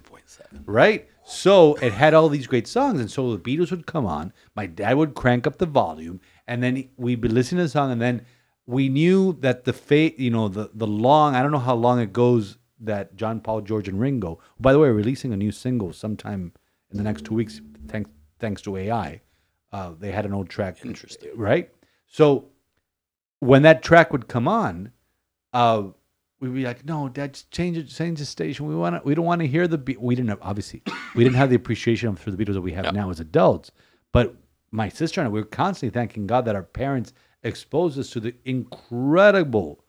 [0.66, 1.10] right?
[1.26, 4.32] So it had all these great songs, and so the Beatles would come on.
[4.56, 7.92] My dad would crank up the volume, and then we'd be listening to the song,
[7.92, 8.26] and then
[8.66, 11.36] we knew that the fate, you know, the the long.
[11.36, 14.40] I don't know how long it goes that John Paul, George, and Ringo.
[14.60, 16.54] By the way, are releasing a new single sometime
[16.92, 18.10] in the next two weeks, thanks
[18.40, 19.22] thanks to AI.
[19.72, 21.30] Uh, they had an old track, Interesting.
[21.36, 21.70] right?
[22.08, 22.46] So
[23.40, 24.92] when that track would come on,
[25.54, 25.84] uh,
[26.40, 28.68] we'd be like, "No, Dad, just change it, change the station.
[28.68, 29.98] We want to, we don't want to hear the Be-.
[29.98, 30.82] We didn't have obviously,
[31.16, 33.72] we didn't have the appreciation for the Beatles that we have now as adults.
[34.12, 34.36] But
[34.72, 38.20] my sister and I, we were constantly thanking God that our parents exposed us to
[38.20, 39.84] the incredible,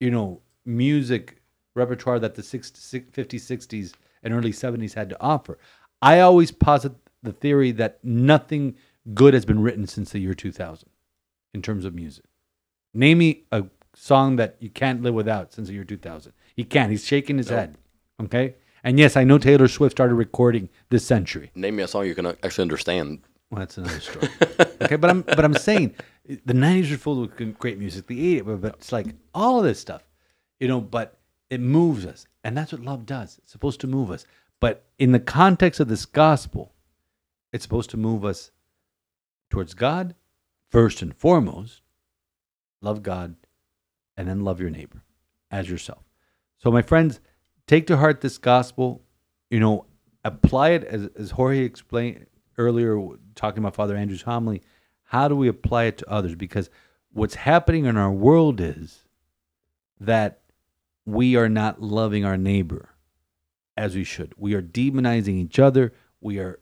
[0.00, 1.40] you know, music
[1.74, 5.58] repertoire that the 60, 50s, 60s, and early 70s had to offer.
[6.02, 8.76] I always posit the theory that nothing
[9.14, 10.88] good has been written since the year 2000
[11.54, 12.24] in terms of music.
[12.92, 13.64] Name me a
[14.00, 16.32] song that you can't live without since the year 2000.
[16.56, 16.90] He can't.
[16.90, 17.76] He's shaking his head.
[18.20, 18.54] Okay.
[18.82, 21.50] And yes, I know Taylor Swift started recording this century.
[21.54, 23.20] Name me a song you can uh, actually understand.
[23.50, 24.28] Well, that's another story.
[24.82, 28.06] okay, but I'm but I'm saying the '90s were full of great music.
[28.06, 30.02] The '80s, but, but it's like all of this stuff,
[30.60, 30.80] you know.
[30.80, 31.18] But
[31.50, 33.38] it moves us, and that's what love does.
[33.38, 34.24] It's supposed to move us.
[34.60, 36.72] But in the context of this gospel,
[37.52, 38.50] it's supposed to move us
[39.50, 40.14] towards God
[40.70, 41.82] first and foremost.
[42.80, 43.34] Love God,
[44.20, 45.02] and then love your neighbor
[45.50, 46.04] as yourself.
[46.58, 47.20] So, my friends,
[47.66, 49.02] take to heart this gospel.
[49.48, 49.86] You know,
[50.24, 52.26] apply it as, as Jorge explained
[52.58, 53.00] earlier,
[53.34, 54.60] talking about Father Andrew's homily.
[55.04, 56.34] How do we apply it to others?
[56.34, 56.68] Because
[57.14, 59.04] what's happening in our world is
[60.00, 60.42] that
[61.06, 62.90] we are not loving our neighbor
[63.78, 64.34] as we should.
[64.36, 65.94] We are demonizing each other.
[66.20, 66.60] We are,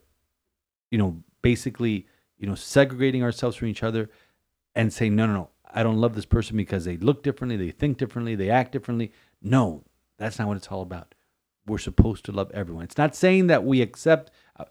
[0.91, 4.09] you know, basically, you know, segregating ourselves from each other
[4.75, 7.71] and saying, no, no, no, I don't love this person because they look differently, they
[7.71, 9.11] think differently, they act differently.
[9.41, 9.83] No,
[10.17, 11.13] that's not what it's all about.
[11.65, 12.85] We're supposed to love everyone.
[12.85, 14.65] It's not saying that we accept, uh,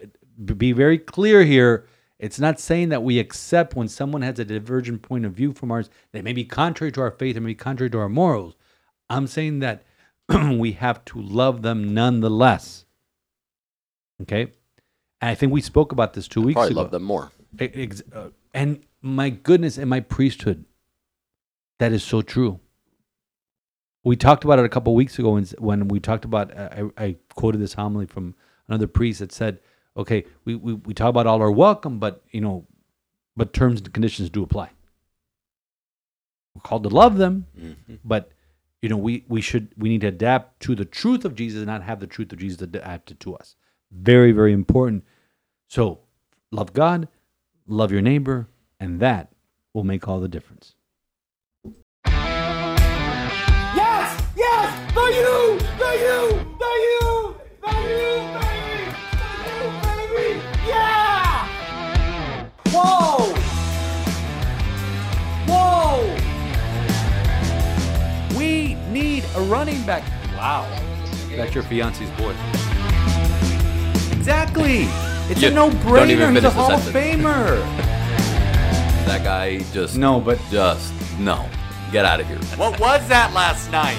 [0.57, 1.87] be very clear here.
[2.19, 5.71] It's not saying that we accept when someone has a divergent point of view from
[5.71, 8.57] ours that may be contrary to our faith and may be contrary to our morals.
[9.09, 9.85] I'm saying that
[10.29, 12.85] we have to love them nonetheless.
[14.23, 14.53] Okay?
[15.21, 16.81] And I think we spoke about this two weeks Probably ago.
[16.83, 17.31] love them more.
[17.61, 20.65] Uh, and my goodness, in my priesthood,
[21.79, 22.61] that is so true.
[24.05, 27.05] We talked about it a couple weeks ago when, when we talked about, uh, I,
[27.05, 28.35] I quoted this homily from
[28.69, 29.61] another priest that said,
[29.97, 32.67] okay, we, we, we talk about all are welcome, but, you know,
[33.37, 34.71] but terms and conditions do apply.
[36.55, 37.99] We're called to love them, Mhm.
[38.05, 38.31] but,
[38.83, 41.67] you know, we, we should, we need to adapt to the truth of Jesus and
[41.67, 43.57] not have the truth of Jesus adapted to us.
[43.91, 45.05] Very, very important.
[45.69, 46.01] So
[46.51, 47.09] love God,
[47.67, 48.49] love your neighbor,
[48.81, 49.33] and that
[49.75, 50.75] will make all the difference.
[69.39, 70.03] A running back.
[70.37, 70.67] Wow.
[71.37, 72.35] That's your fiance's boy.
[74.19, 74.87] Exactly.
[75.31, 76.07] It's You a don't no-brainer.
[76.09, 77.25] He's a finish the Hall of sentence.
[77.25, 77.85] Famer.
[79.09, 81.49] That guy just no, but just no.
[81.93, 82.37] Get out of here.
[82.59, 83.97] What was that last night?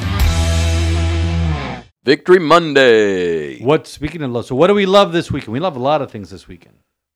[2.03, 3.59] Victory Monday.
[3.59, 3.87] what?
[3.87, 5.53] Speaking of love, so what do we love this weekend?
[5.53, 6.75] We love a lot of things this weekend.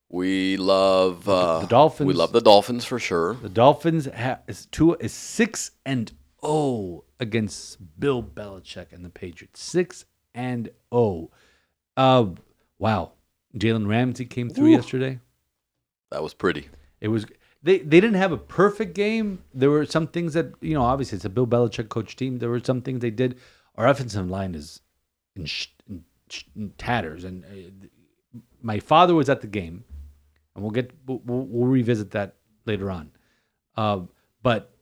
[0.09, 2.07] We love uh, the Dolphins.
[2.07, 3.35] We love the Dolphins for sure.
[3.35, 6.11] The Dolphins ha- is two is six and
[6.41, 9.59] oh against Bill Belichick and the Patriots.
[9.61, 10.05] Six
[10.35, 11.31] and oh.
[11.97, 12.27] Uh,
[12.77, 13.13] wow.
[13.57, 15.19] Jalen Ramsey came through yesterday.
[16.11, 16.69] That was pretty.
[17.01, 17.25] It was
[17.63, 19.43] they they didn't have a perfect game.
[19.53, 20.83] There were some things that you know.
[20.83, 22.39] Obviously, it's a Bill Belichick coach team.
[22.39, 23.39] There were some things they did.
[23.75, 24.81] Our offensive line is
[25.35, 29.83] in, sh- in, sh- in tatters, and uh, my father was at the game,
[30.55, 33.11] and we'll get we'll, we'll we'll revisit that later on.
[33.75, 34.01] Uh,
[34.41, 34.72] but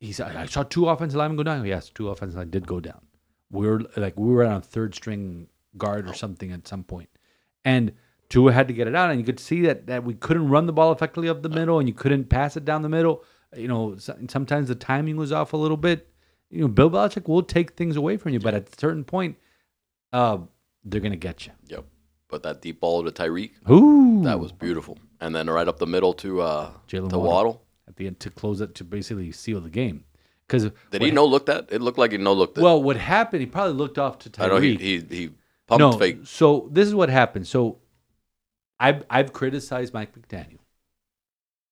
[0.00, 2.80] he said, "I saw two offensive linemen go down." Yes, two offensive linemen did go
[2.80, 3.00] down.
[3.50, 7.10] We were like we were on a third string guard or something at some point,
[7.64, 7.92] and
[8.30, 10.66] Tua had to get it out, and you could see that that we couldn't run
[10.66, 13.24] the ball effectively up the middle, and you couldn't pass it down the middle.
[13.54, 16.08] You know, sometimes the timing was off a little bit.
[16.48, 19.36] You know, Bill Belichick will take things away from you, but at a certain point,
[20.12, 20.38] uh,
[20.84, 21.52] they're gonna get you.
[21.66, 21.84] Yep.
[22.28, 24.96] But that deep ball to Tyreek, Ooh, that was beautiful.
[25.20, 27.22] And then right up the middle to uh Jaylen to Waddle.
[27.22, 27.62] Waddle.
[27.90, 30.04] At the end to close it to basically seal the game.
[30.46, 31.68] Because Did he no look that?
[31.70, 32.62] It looked like he no looked it.
[32.62, 33.40] Well, what happened?
[33.40, 34.44] He probably looked off to Tyreek.
[34.44, 35.30] I know he he, he
[35.66, 36.20] pumped no, fake.
[36.24, 37.46] so this is what happened.
[37.46, 37.78] So
[38.80, 40.58] I've I've criticized Mike McDaniel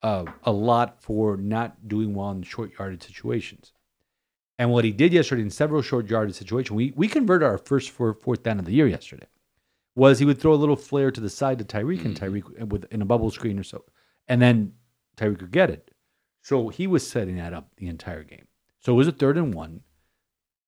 [0.02, 3.72] uh, a lot for not doing well in short yardage situations.
[4.58, 7.90] And what he did yesterday in several short yardage situations, we we converted our first
[7.90, 9.26] four, fourth down of the year yesterday.
[9.94, 12.84] Was he would throw a little flare to the side to Tyreek and Tyreek with
[12.92, 13.84] in a bubble screen or so,
[14.28, 14.74] and then
[15.16, 15.90] Tyreek could get it.
[16.49, 18.46] So he was setting that up the entire game.
[18.80, 19.82] So it was a third and one,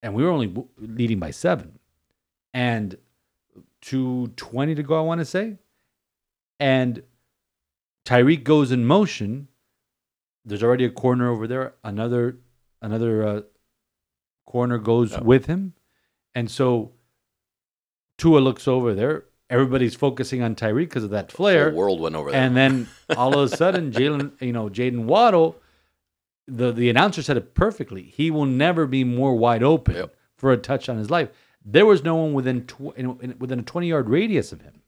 [0.02, 1.78] and we were only leading by seven,
[2.52, 2.98] and
[3.80, 4.98] two twenty to go.
[4.98, 5.56] I want to say,
[6.58, 7.02] and
[8.04, 9.48] Tyreek goes in motion.
[10.44, 11.72] There's already a corner over there.
[11.82, 12.36] Another
[12.82, 13.40] another uh,
[14.44, 15.72] corner goes with him,
[16.34, 16.92] and so
[18.18, 19.24] Tua looks over there.
[19.48, 21.70] Everybody's focusing on Tyreek because of that flare.
[21.70, 22.38] whole world went over there.
[22.38, 25.56] And then all of a sudden, Jaylen, you know, Jaden Waddle,
[26.56, 28.02] the the announcer said it perfectly.
[28.02, 30.14] He will never be more wide open Yep.
[30.36, 31.30] for a touch on his life.
[31.64, 34.82] There was no one within tw- in, in, within a twenty yard radius of him,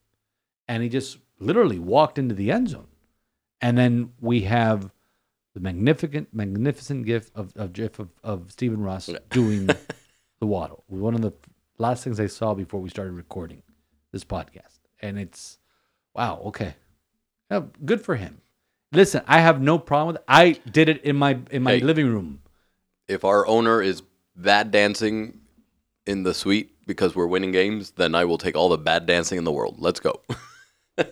[0.68, 2.86] and he just literally walked into the end zone.
[3.60, 4.90] And then we have
[5.54, 9.66] the magnificent, magnificent gift of of GIF of, of Stephen Ross doing
[10.40, 10.84] the waddle.
[10.88, 11.32] One of the
[11.78, 13.62] last things I saw before we started recording
[14.12, 15.58] this podcast, and it's
[16.14, 16.40] wow.
[16.46, 16.74] Okay,
[17.50, 18.40] Yeah, good for him.
[18.93, 20.24] Listen, I have no problem with it.
[20.28, 21.80] I did it in my in my Hey.
[21.80, 22.40] living room.
[23.09, 24.03] if our owner is
[24.36, 25.40] bad dancing
[26.07, 29.38] in the suite because we're winning games, then I will take all the bad dancing
[29.38, 29.76] in the world.
[29.78, 30.20] Let's go.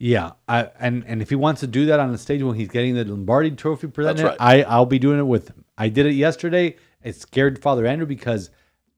[0.00, 2.68] Yeah, I and and if he wants to do that on the stage when he's
[2.68, 4.36] getting the Lombardi Trophy presented, right.
[4.38, 5.64] I I'll be doing it with him.
[5.76, 6.76] I did it yesterday.
[7.02, 8.50] It scared Father Andrew because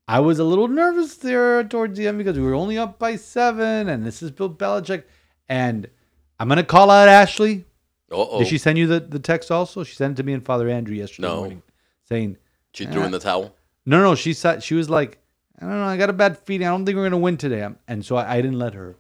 [0.07, 3.16] I was a little nervous there towards the end because we were only up by
[3.16, 5.05] seven, and this is Bill Belichick,
[5.49, 5.89] and
[6.41, 7.64] I'm gonna call out Ashley.
[8.11, 8.38] Uh-oh.
[8.41, 9.84] Did she send you the, the text also?
[9.84, 11.36] She sent it to me and Father Andrew yesterday No.
[11.36, 11.62] morning,
[12.09, 12.38] saying
[12.72, 13.55] She threw in the towel.
[13.86, 14.14] no, no.
[14.16, 15.18] She said she was like,
[15.59, 15.84] I don't know.
[15.84, 16.66] I got a bad feeling.
[16.66, 17.68] I don't think we're gonna win today.
[17.86, 18.97] And so I, I didn't let her.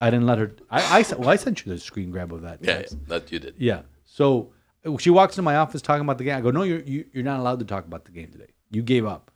[0.00, 0.52] I didn't let her.
[0.68, 2.58] I I, sent- well, I sent you the screen grab of that.
[2.60, 2.94] Yeah, text.
[2.94, 3.54] yeah, that you did.
[3.56, 3.82] Yeah.
[4.04, 4.52] So
[4.98, 6.36] she walks into my office talking about the game.
[6.36, 8.50] I go, no, you're you, you're not allowed to talk about the game today.
[8.70, 9.30] You gave up.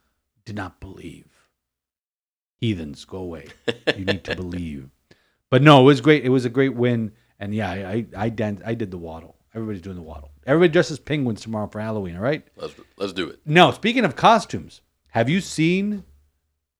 [0.44, 1.26] Did not believe.
[2.60, 3.46] Heathens, go away.
[3.96, 4.90] You need to believe.
[5.50, 6.24] But no, it was great.
[6.24, 7.12] It was a great win.
[7.38, 9.36] And yeah, I I I, danced, I did the waddle.
[9.54, 10.30] Everybody's doing the waddle.
[10.46, 12.16] Everybody dresses penguins tomorrow for Halloween.
[12.16, 12.46] All right.
[12.56, 13.40] Let's let's do it.
[13.46, 16.04] No, speaking of costumes, have you seen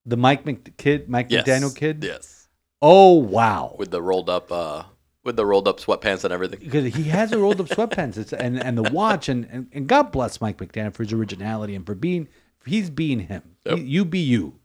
[0.04, 1.46] the Mike Mc, kid, Mike Yes.
[1.46, 2.04] McDaniel kid?
[2.04, 2.48] Yes.
[2.82, 3.74] Oh wow!
[3.78, 4.84] With the rolled up uh
[5.24, 6.60] with the rolled up sweatpants and everything.
[6.60, 9.88] Because he has a rolled up sweatpants it's, and and the watch and, and and
[9.88, 12.28] God bless Mike McDaniel for his originality and for being
[12.66, 13.42] he's being him.
[13.64, 13.78] Yep.
[13.78, 14.58] He- you be you.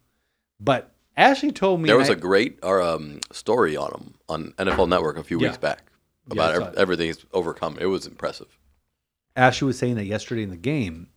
[0.60, 4.54] But Ashley told me There was I- a great or, um, story on him on
[4.58, 5.48] NFL Network a few Yeah.
[5.48, 5.90] weeks back
[6.30, 7.76] about ev- everything he's overcome.
[7.80, 8.58] It was impressive.
[9.36, 11.08] Ashley was saying that yesterday in the game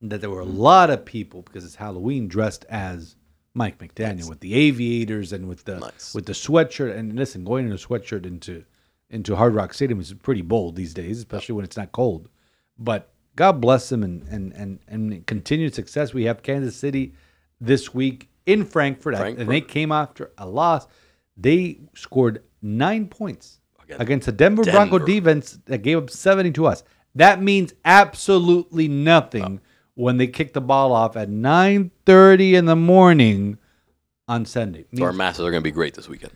[0.00, 3.16] that there were a lot of people because it's Halloween dressed as
[3.54, 6.14] Mike McDaniel with the aviators and with the Nice.
[6.14, 6.96] with the sweatshirt.
[6.96, 8.64] And listen, going in a sweatshirt into
[9.10, 12.28] into Hard Rock Stadium is pretty bold these days, especially when it's not cold.
[12.78, 16.12] But God bless them and and and and continued success.
[16.14, 17.14] We have Kansas City
[17.60, 20.86] this week in Frankfurt, and they came after a loss.
[21.36, 26.66] They scored nine points Against against the Denver, Bronco defense that gave up 70 to
[26.66, 26.82] us.
[27.14, 29.60] That means absolutely nothing
[29.94, 33.58] when they kick the ball off at 9:30 in the morning
[34.26, 34.84] on Sunday.
[34.94, 36.32] So our masses are going to be great this weekend.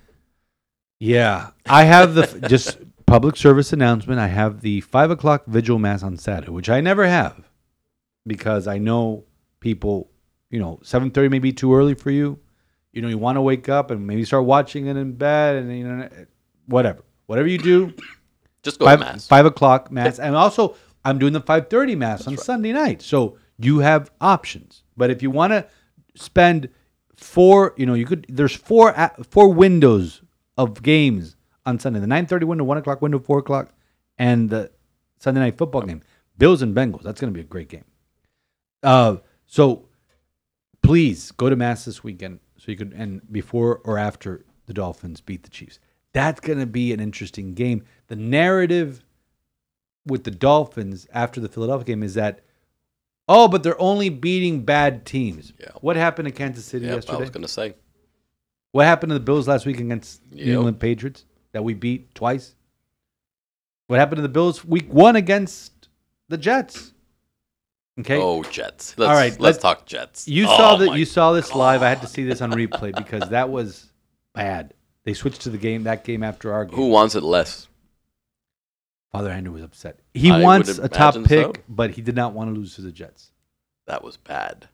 [0.98, 4.20] Yeah, I have the just public service announcement.
[4.20, 7.50] I have the five o'clock vigil mass on Saturday, which I never have
[8.26, 9.24] because I know
[9.60, 10.10] people.
[10.53, 12.38] You know, seven thirty may be too early for you.
[12.92, 15.76] You know, you want to wake up and maybe start watching it in bed, and
[15.76, 16.09] you know,
[16.66, 17.94] whatever, whatever you do.
[18.62, 19.26] Just go five, to mass.
[19.26, 23.00] five o'clock mass, and also I'm doing the five thirty mass on Sunday night.
[23.00, 24.84] So you have options.
[24.94, 25.66] But if you want to
[26.14, 26.68] spend
[27.16, 28.26] four, you know, you could.
[28.28, 30.20] There's four a- four windows
[30.59, 31.34] of games
[31.64, 33.72] on Sunday: the nine thirty window, one o'clock window, four o'clock,
[34.18, 34.70] and the
[35.18, 36.03] Sunday night football game.
[36.36, 37.03] Bills and Bengals.
[37.03, 37.84] That's going to be a great game.
[38.82, 39.88] Uh, so
[40.83, 45.20] please go to mass this weekend so you could and before or after the Dolphins
[45.20, 45.78] beat the Chiefs.
[46.12, 47.85] That's going to be an interesting game.
[48.09, 49.03] The narrative
[50.07, 52.41] with the Dolphins after the Philadelphia game is that
[53.28, 55.53] oh, but they're only beating bad teams.
[55.59, 55.70] Yeah.
[55.80, 57.74] What happened to Kansas City Yeah, I was gonna say.
[58.72, 62.14] What happened to the Bills last week against the New England Patriots that we beat
[62.14, 62.55] twice?
[63.87, 65.89] What happened to the Bills week one against
[66.28, 66.93] the Jets?
[68.01, 68.18] Okay.
[68.20, 68.95] Oh, Jets.
[68.97, 70.26] Let's, All right, let's let's- talk Jets.
[70.26, 70.97] You Oh, saw that.
[70.97, 71.82] You saw this live.
[71.82, 73.93] I had to see this on replay because that was
[74.34, 74.72] bad.
[75.05, 76.76] They switched to the game that game after our game.
[76.76, 77.68] Who wants it less?
[79.11, 79.99] Father Andrew was upset.
[80.14, 81.62] He I wants a top pick, so.
[81.68, 83.30] but he did not want to lose to the Jets.
[83.86, 84.68] That was bad.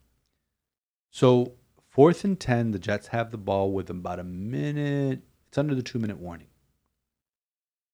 [1.10, 1.54] So
[1.88, 5.22] fourth and ten, the Jets have the ball with about a minute.
[5.48, 6.46] It's under the two minute warning.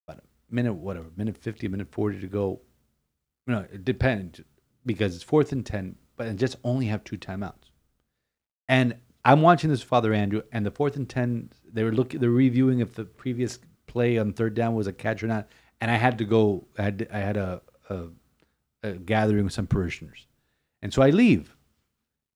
[0.07, 2.61] About a minute, whatever, minute fifty, minute forty to go.
[3.47, 4.41] No, it depends
[4.87, 7.71] because it's fourth and ten, but the Jets only have two timeouts.
[8.69, 12.21] And I'm watching this with Father Andrew, and the fourth and ten, they were looking,
[12.21, 15.49] they're reviewing if the previous play on third down was a catch or not.
[15.81, 16.67] And I had to go.
[16.79, 17.61] I had I had a,
[17.91, 18.05] a,
[18.83, 20.27] a gathering with some parishioners,
[20.83, 21.57] and so I leave.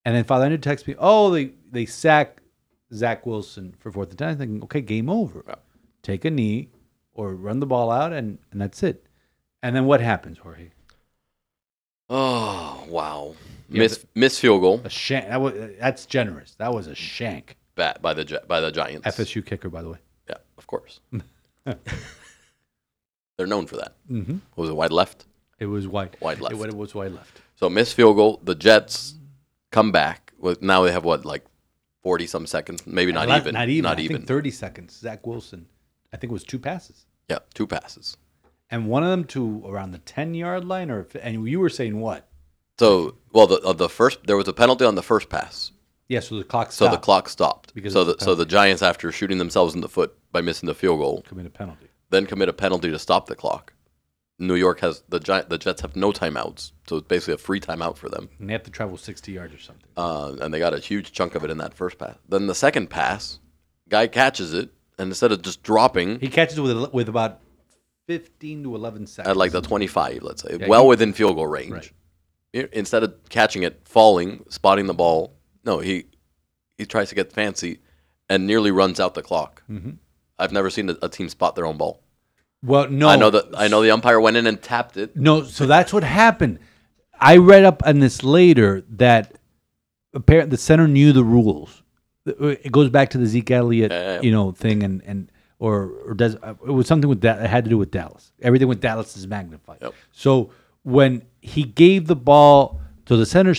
[0.05, 2.43] And then Father Andrew texts me, "Oh, they they sack
[2.93, 4.29] Zach Wilson for fourth and ten.
[4.31, 5.45] I'm thinking, okay, game over.
[6.03, 6.71] Take a knee
[7.13, 9.07] or run the ball out, and and that's it.
[9.63, 10.71] And then what happens, Jorge?
[12.11, 13.35] Oh wow.
[13.71, 15.29] Yeah, miss miss field goal A shank.
[15.29, 16.55] That was that's generous.
[16.59, 17.57] That was a shank.
[17.75, 19.07] bat by the by the Giants.
[19.07, 19.99] FSU kicker, by the way.
[20.29, 21.01] Yeah, of course.
[23.37, 23.95] They're known for that.
[24.11, 24.39] Mm-hmm.
[24.55, 25.27] What was it wide left?
[25.59, 26.17] It was wide.
[26.21, 26.55] Wide left.
[26.55, 27.41] It, it was wide left.
[27.57, 28.41] So miss field goal.
[28.43, 29.15] The Jets
[29.71, 30.33] come back.
[30.39, 31.45] With now they have what like
[32.03, 33.83] forty some seconds, maybe not even, Not even.
[33.83, 34.23] not I even.
[34.25, 34.97] thirty seconds.
[34.97, 35.67] Zach Wilson.
[36.13, 38.17] I think it was two passes, yeah, two passes.
[38.71, 42.01] And one of them to around the ten yard line, or and you were saying
[42.01, 42.29] what?
[42.79, 45.73] So well, the uh, the first there was a penalty on the first pass,
[46.09, 46.21] Yeah.
[46.21, 46.93] So the clock so stopped.
[47.01, 47.75] the clock stopped.
[47.75, 50.67] Because so the the so the Giants, after shooting themselves in the foot by missing
[50.67, 51.87] the field goal, commit a penalty.
[52.11, 53.73] then commit a penalty to stop the clock.
[54.41, 57.59] New York has the Gi- the Jets have no timeouts, so it's basically a free
[57.59, 58.29] timeout for them.
[58.39, 59.85] And they have to travel sixty yards or something.
[59.97, 62.15] uh, and they got a huge chunk of it in that first pass.
[62.29, 63.41] Then the second pass,
[63.89, 67.41] guy catches it, and instead of just dropping He catches with with about
[68.09, 69.31] fifteen to eleven seconds.
[69.31, 71.93] at like the 25, let's say, Yeah, well he- within field goal range,
[72.55, 72.69] Right.
[72.73, 75.35] instead of catching it, falling, spotting the ball,
[75.65, 76.07] no, he
[76.77, 77.81] he tries to get fancy
[78.29, 79.63] and nearly runs out the clock.
[79.71, 79.99] Mhm.
[80.39, 82.03] I've never seen a, a team spot their own ball.
[82.65, 85.15] Well, no, I know that I know the umpire went in and tapped it.
[85.17, 86.59] No, so that's what happened.
[87.21, 89.37] I read up on this later that
[90.15, 91.83] apparently the center knew the rules.
[92.27, 94.21] It goes back to the Zeke Elliott, Yeah, yeah.
[94.23, 97.43] you know, thing, and and or or does it was something with that.
[97.43, 98.33] It had to do with Dallas.
[98.43, 99.79] Everything with Dallas is magnified.
[99.83, 99.95] Yep.
[100.13, 100.51] So
[100.83, 103.55] when he gave the ball to the center,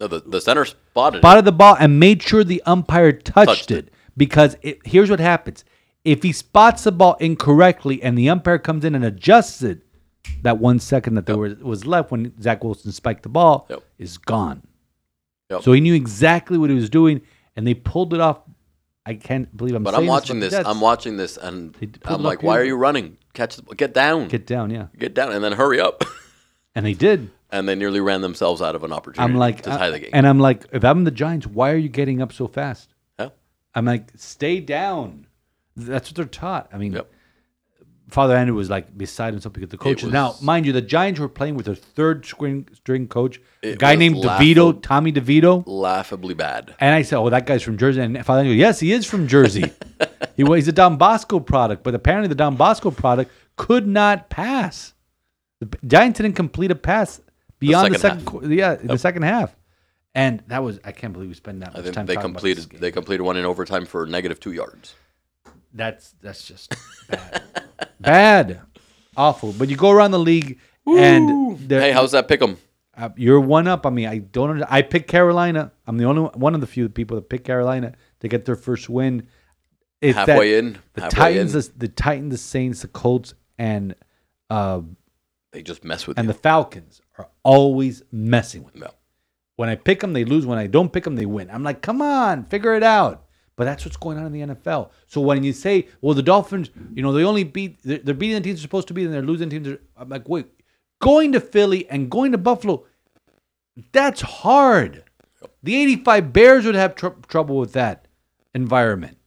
[0.00, 1.20] No, the, the center spotted it.
[1.20, 3.86] spotted the ball and made sure the umpire touched, Touched it.
[3.88, 3.92] it.
[4.16, 5.64] because it, here's what happens:
[6.04, 9.82] if he spots the ball incorrectly and the umpire comes in and adjusts it,
[10.42, 13.82] that one second that there was, was left when Zach Wilson spiked the ball Yep.
[13.98, 14.62] is gone.
[15.62, 17.22] So he knew exactly what he was doing,
[17.56, 18.38] and they pulled it off.
[19.06, 19.82] I can't believe I'm.
[19.82, 20.52] But I'm watching this.
[20.52, 20.66] this.
[20.66, 21.74] I'm watching this, and
[22.04, 22.62] I'm like, "Why here.
[22.62, 23.16] are you running?
[23.32, 26.04] Catch, the, get down, Get down, yeah, get down, and then hurry up."
[26.74, 27.30] and they did.
[27.50, 29.98] and they nearly ran themselves out of an opportunity I'm like, to tie uh, the
[30.00, 30.10] game.
[30.12, 32.94] and I'm like, if I'm the Giants, why are you getting up so fast?
[33.18, 33.30] Yeah.
[33.74, 35.26] I'm like, stay down.
[35.76, 36.68] That's what they're taught.
[36.72, 37.10] I mean, Yep.
[38.10, 40.02] Father Andrew was like beside himself because the coach.
[40.02, 43.76] was- now, mind you, the Giants were playing with their third string string coach, a
[43.76, 44.16] guy named.
[44.16, 45.62] DeVito, Tommy DeVito.
[45.66, 46.74] Laughably bad.
[46.80, 49.26] And I said, "Oh, that guy's from Jersey." And Father Andrew, yes, he is from
[49.28, 49.72] Jersey.
[50.36, 54.30] he was he's a Don Bosco product, but apparently the Don Bosco product could not
[54.30, 54.94] pass.
[55.60, 57.20] The Giants didn't complete a pass
[57.58, 59.54] beyond the second second, qu- yeah, the second half.
[60.14, 62.42] And that was I can't believe we spent that I much time they talking about
[62.42, 64.94] this completed they completed one in overtime for negative two yards.
[65.72, 66.74] That's that's just
[67.08, 67.42] bad,
[68.00, 68.60] bad,
[69.16, 69.52] awful.
[69.52, 72.56] But you go around the league and there- Hey, how's that pick 'em?
[72.96, 74.06] uh, you're one up on me.
[74.06, 74.50] I don't.
[74.50, 75.72] under- I picked Carolina.
[75.86, 78.88] I'm the only one of the few people that pick Carolina to get their first
[78.88, 79.26] win.
[80.00, 83.34] It's halfway that in, The halfway Titans, in, the, the Titans, the Saints, the Colts,
[83.58, 83.94] and
[84.48, 84.80] uh,
[85.52, 86.32] they just mess with and you.
[86.32, 88.80] the Falcons are always messing with me.
[88.82, 88.90] No.
[89.56, 90.46] When I pick them, they lose.
[90.46, 91.50] When I don't pick them, they win.
[91.50, 93.26] I'm like, come on, figure it out.
[93.60, 94.88] But that's what's going on in the NFL.
[95.06, 98.36] So when you say, well, the Dolphins, you know, they only beat, they're, they're beating
[98.36, 99.66] the teams they're supposed to beat, and they're losing teams.
[99.66, 100.46] They're, I'm like, wait,
[100.98, 102.86] going to Philly and going to Buffalo,
[103.92, 105.04] that's hard.
[105.62, 108.08] The 85 Bears would have tr- trouble with that
[108.54, 109.18] environment.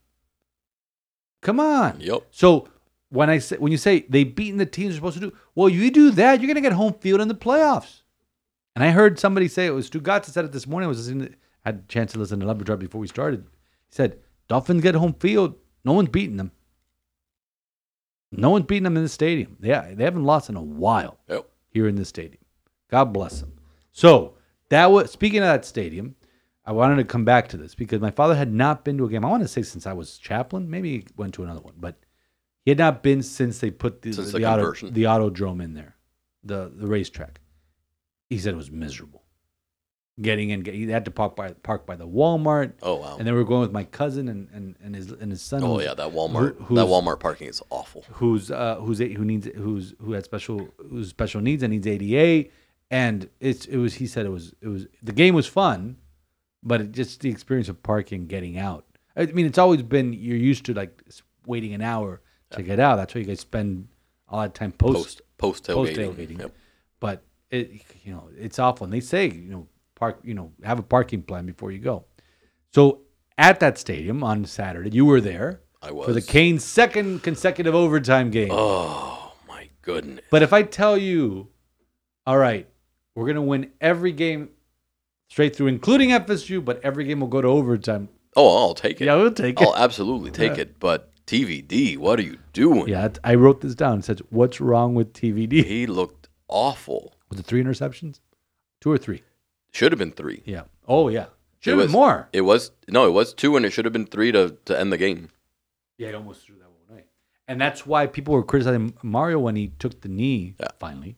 [1.40, 2.00] Come on.
[2.00, 2.26] Yep.
[2.32, 2.66] So
[3.10, 5.68] when I say when you say they beaten the teams they're supposed to do, well,
[5.68, 8.02] you do that, you're gonna get home field in the playoffs.
[8.74, 10.86] And I heard somebody say it was Stugotz said it this morning.
[10.86, 13.46] I was listening, to, had a chance to listen to Lumber before we started.
[13.94, 14.18] He said
[14.48, 16.50] Dolphins get home field, no one's beating them.
[18.32, 19.56] No one's beating them in the stadium.
[19.60, 21.48] They they haven't lost in a while Yep.
[21.68, 22.42] here in the stadium.
[22.90, 23.52] God bless them.
[23.92, 24.34] So
[24.70, 26.16] that was speaking of that stadium.
[26.66, 29.08] I wanted to come back to this because my father had not been to a
[29.08, 29.24] game.
[29.24, 30.68] I want to say since I was chaplain.
[30.68, 31.94] Maybe he went to another one, but
[32.64, 35.74] he had not been since they put the Since the, the auto, the autodrome in
[35.74, 35.94] there,
[36.42, 37.40] the the racetrack.
[38.28, 39.23] He said it was miserable.
[40.22, 43.16] Getting in, he had to park by park by the Walmart, Oh wow.
[43.18, 45.64] and then we are going with my cousin and and, and his and his son.
[45.64, 46.54] oh yeah, that Walmart.
[46.66, 48.04] who- that Walmart parking is awful.
[48.12, 52.48] who's uh, who's who needs who's who had special who's special needs and needs ADA,
[52.92, 55.96] and it's it was he said it was it was the game was fun,
[56.62, 58.84] but it just the experience of parking, getting out.
[59.16, 61.02] I mean, it's always been you're used to like
[61.44, 62.96] waiting an hour to get out.
[62.98, 63.88] That's why you guys spend
[64.28, 66.38] a lot of time post Post post post tailgating.
[66.38, 66.54] Yep.
[67.00, 68.84] But it you know it's awful.
[68.84, 72.04] And they say you know park you know have a parking plan before you go.
[72.72, 73.00] So
[73.38, 76.06] at that stadium on Saturday, you were there I was.
[76.06, 78.50] for the Canes' second consecutive overtime game.
[78.52, 80.24] Oh my goodness.
[80.30, 81.48] But if I tell you,
[82.26, 82.68] all right,
[83.14, 84.50] we're gonna win every game
[85.28, 88.08] straight through, including FSU, but every game will go to overtime.
[88.36, 89.04] Oh, I'll take it.
[89.06, 89.64] Yeah, we'll take it.
[89.66, 90.80] I'll absolutely take it.
[90.80, 92.88] But TVD, what are you doing?
[92.88, 94.00] Yeah, I wrote this down.
[94.00, 97.14] It says, "What's wrong with TVD?" He looked awful.
[97.30, 98.20] Was it three interceptions?
[98.80, 99.22] Two or three?
[99.74, 100.42] Should have been three.
[100.46, 100.62] Yeah.
[100.86, 101.26] Oh yeah.
[101.60, 102.28] Should have been more.
[102.32, 104.92] It was no, it was two, and it should have been three to, to end
[104.92, 105.30] the game.
[105.98, 107.04] Yeah, he almost threw that one away.
[107.48, 110.54] And that's why people were criticizing Mario when he took the knee.
[110.60, 110.68] Yeah.
[110.78, 111.16] Finally,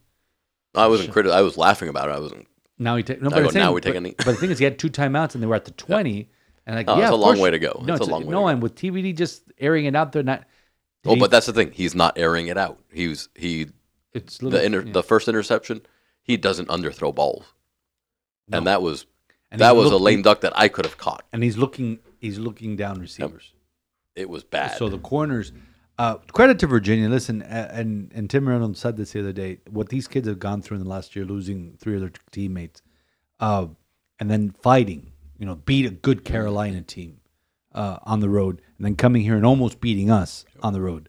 [0.74, 2.12] I wasn't criti- I was laughing about it.
[2.12, 2.46] I wasn't.
[2.78, 3.20] now he take.
[3.20, 4.14] No, I but, go, saying, now we take but, a knee.
[4.16, 6.30] but the thing is, he had two timeouts and they were at the twenty.
[6.66, 7.82] And like, Oh, yeah, it's a long course- way to go.
[7.84, 10.44] No, It's a long way no, and with TVD just airing it out there, not.
[11.04, 11.70] Oh, he- but that's the thing.
[11.72, 12.80] He's not airing it out.
[12.92, 13.66] He was he
[14.12, 14.92] it's the inter, yeah.
[14.92, 15.82] the first interception.
[16.22, 17.44] He doesn't underthrow balls,
[18.48, 18.58] No.
[18.58, 19.06] and that was
[19.50, 21.24] And that was a lame duck that I could have caught.
[21.32, 23.52] and he's looking he's looking down receivers.
[24.14, 24.76] It was bad.
[24.78, 25.52] So the corners.
[25.98, 27.08] Uh, credit to Virginia.
[27.08, 29.60] Listen, and and Tim Reynolds said this the other day.
[29.70, 32.82] What these kids have gone through in the last year, losing three of their teammates,
[33.40, 33.66] uh,
[34.20, 35.12] and then fighting.
[35.38, 37.20] You know, beat a good Carolina team
[37.74, 41.08] uh, on the road, and then coming here and almost beating us on the road.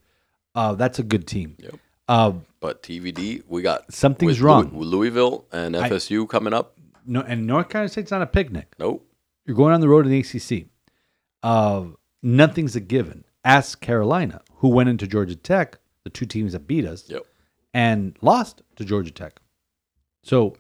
[0.56, 1.56] Uh, that's a good team.
[1.60, 1.76] Yep.
[2.08, 2.32] Uh,
[2.62, 4.70] but TVD, we got Something's wrong.
[4.74, 6.77] Louis- Louisville and FSU coming up.
[7.08, 8.74] No, and North Carolina State's not a picnic.
[8.78, 9.04] Nope.
[9.46, 10.68] You're going on the road in the ACC.
[11.42, 11.86] Uh,
[12.22, 13.24] nothing's a given.
[13.44, 17.26] Ask Carolina, who went into Georgia Tech, the two teams that beat us, Yep.
[17.74, 19.40] and lost to Georgia Tech.
[20.24, 20.56] So,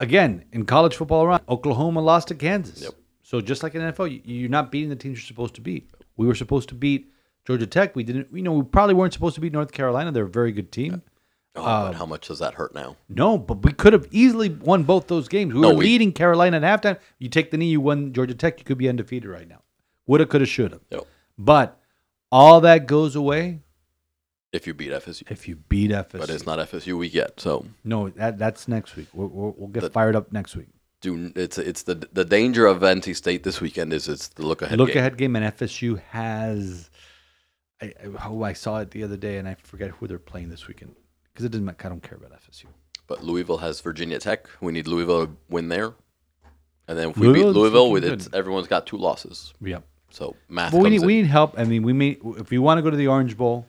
[0.00, 2.82] again, in college football around, Oklahoma lost to Kansas.
[2.82, 2.92] Yep.
[3.22, 5.90] So just like in NFL, you- you're not beating the teams you're supposed to beat.
[6.16, 7.10] We were supposed to beat
[7.46, 7.96] Georgia Tech.
[7.96, 8.28] We didn't.
[8.32, 10.12] You know, we probably weren't supposed to beat North Carolina.
[10.12, 11.02] They're a very good team.
[11.54, 12.96] Oh, Um, but how much does that hurt now?
[13.10, 15.52] No, but we could have easily won both those games.
[15.52, 16.98] We No, were we- leading Carolina at halftime.
[17.18, 18.58] You take the knee, you won Georgia Tech.
[18.58, 19.62] You could be undefeated right now.
[20.06, 20.80] Woulda, coulda, shoulda.
[20.90, 21.06] Yep.
[21.38, 21.78] But
[22.30, 23.60] all that goes away
[24.52, 26.18] If you beat FSU, if you beat FSU.
[26.20, 27.38] but it's not FSU week yet.
[27.40, 29.08] So, no, that that's next week.
[29.12, 30.68] We'll, we'll, we'll get The- fired up next week.
[31.02, 34.62] do it's it's the the danger of NC State this weekend is it's the look
[34.62, 34.70] ahead.
[34.78, 34.78] Game.
[34.78, 34.98] Look game.
[34.98, 36.88] ahead game, and FSU has.
[37.82, 40.48] I, I, oh, I saw it the other day, and I forget who they're playing
[40.50, 40.94] this weekend
[41.32, 41.64] because it doesn't.
[41.64, 41.86] matter.
[41.86, 42.64] I don't care about FSU.
[43.06, 44.48] But Louisville has Virginia Tech.
[44.60, 45.92] We need Louisville to win there,
[46.88, 48.34] and then if we Louisville's beat Louisville, looking with good.
[48.34, 49.52] everyone's got two losses.
[49.60, 49.84] Yep.
[50.10, 50.72] So math.
[50.72, 51.06] But we comes need in.
[51.06, 51.58] we need help.
[51.58, 53.66] I mean, we may if we want to go to the Orange Bowl,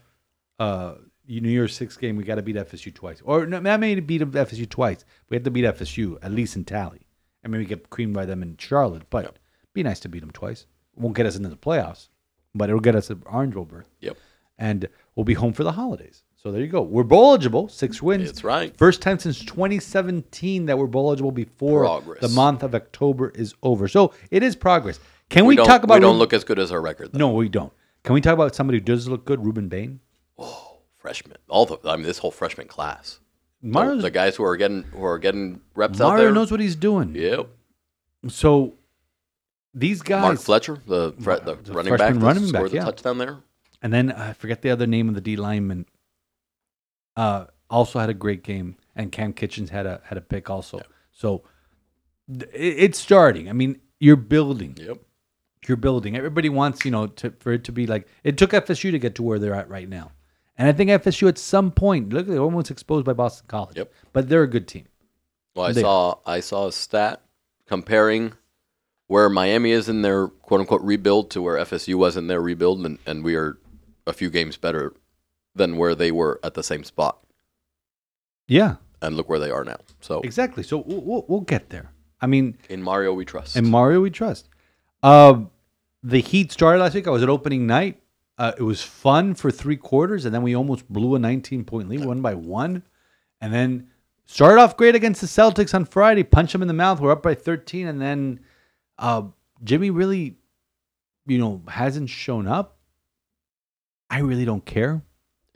[0.59, 0.95] uh,
[1.27, 4.21] New Year's Six game, we got to beat FSU twice, or no, not maybe beat
[4.21, 5.03] FSU twice.
[5.29, 7.07] We have to beat FSU at least in tally,
[7.43, 9.09] and maybe get creamed by them in Charlotte.
[9.09, 9.37] But
[9.73, 10.67] be nice to beat them twice.
[10.95, 12.09] Won't get us into the playoffs,
[12.53, 14.17] but it'll get us an Orange Bowl berth, Yep,
[14.59, 16.23] and we'll be home for the holidays.
[16.43, 16.81] So there you go.
[16.81, 18.25] We're bowl eligible, six wins.
[18.25, 18.75] That's right.
[18.75, 22.19] First time since 2017 that we're bowl eligible before Progress.
[22.19, 23.87] the month of October is over.
[23.87, 24.99] So it is progress.
[25.29, 27.13] Can we, we, talk about we don't look as good as our record.
[27.13, 27.19] Though.
[27.19, 27.71] no, we don't.
[28.03, 29.39] Can we talk about somebody who does look good?
[29.39, 30.01] Rueben Bain.
[30.37, 31.37] Oh, freshman.
[31.47, 33.21] All the I mean, this whole freshman class.
[33.61, 36.17] The- Mario's, the guys who are getting who are getting reps out there.
[36.17, 37.15] Mario knows what he's doing.
[37.15, 37.47] Yep.
[38.27, 38.73] So
[39.73, 40.21] these guys.
[40.21, 42.83] Mark Fletcher, the, the, the running back, freshman running back, scored the yeah.
[42.83, 43.37] touchdown there.
[43.81, 45.85] And then I forget the other name of the D lineman.
[47.15, 50.81] Uh, also had a great game, and Kam Kinchens had a had a pick also.
[51.11, 51.43] So
[52.31, 53.49] th- it's starting.
[53.49, 54.77] I mean, you're building.
[54.79, 54.97] Yep.
[55.67, 56.15] You're building.
[56.17, 59.15] Everybody wants you know to, for it to be like it took FSU to get
[59.15, 60.11] to where they're at right now,
[60.57, 63.77] and I think FSU at some point look they're almost exposed by Boston College.
[63.77, 63.91] Yep.
[64.11, 64.87] But they're a good team.
[65.55, 67.21] Well, I They- saw I saw a stat
[67.67, 68.33] comparing
[69.07, 72.85] where Miami is in their quote unquote rebuild to where FSU was in their rebuild,
[72.85, 73.57] and, and we are
[74.05, 74.93] a few games better
[75.55, 77.19] than where they were at the same spot.
[78.47, 79.77] Yeah, And look where they are now.
[80.01, 80.63] So exactly.
[80.63, 81.91] So we'll, we'll, get there.
[82.21, 83.55] I mean, in Mario, we trust.
[83.55, 84.49] And Mario, we trust.
[85.01, 85.49] Um,
[86.03, 87.07] the Heat started last week.
[87.07, 88.01] I was at opening night.
[88.37, 91.87] Uh, it was fun for three quarters, and then we almost blew a 19 point
[91.89, 92.83] lead, one by one.
[93.39, 93.89] And then
[94.25, 96.99] started off great against the Celtics on Friday, punch them in the mouth.
[96.99, 98.39] We're up by 13, and then
[98.97, 99.23] uh,
[99.63, 100.37] Jimmy really,
[101.27, 102.77] you know, hasn't shown up.
[104.09, 105.03] I really don't care.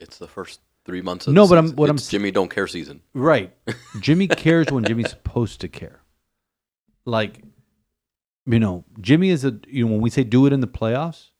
[0.00, 1.76] It's the first three months of No, the but I'm- season.
[1.76, 3.02] what I'm It's s- Jimmy don't care season.
[3.14, 3.54] Right.
[4.00, 6.00] Jimmy cares when Jimmy's supposed to care.
[7.04, 7.42] Like,
[8.46, 11.30] you know, Jimmy is a, you know, when we say do it in the playoffs,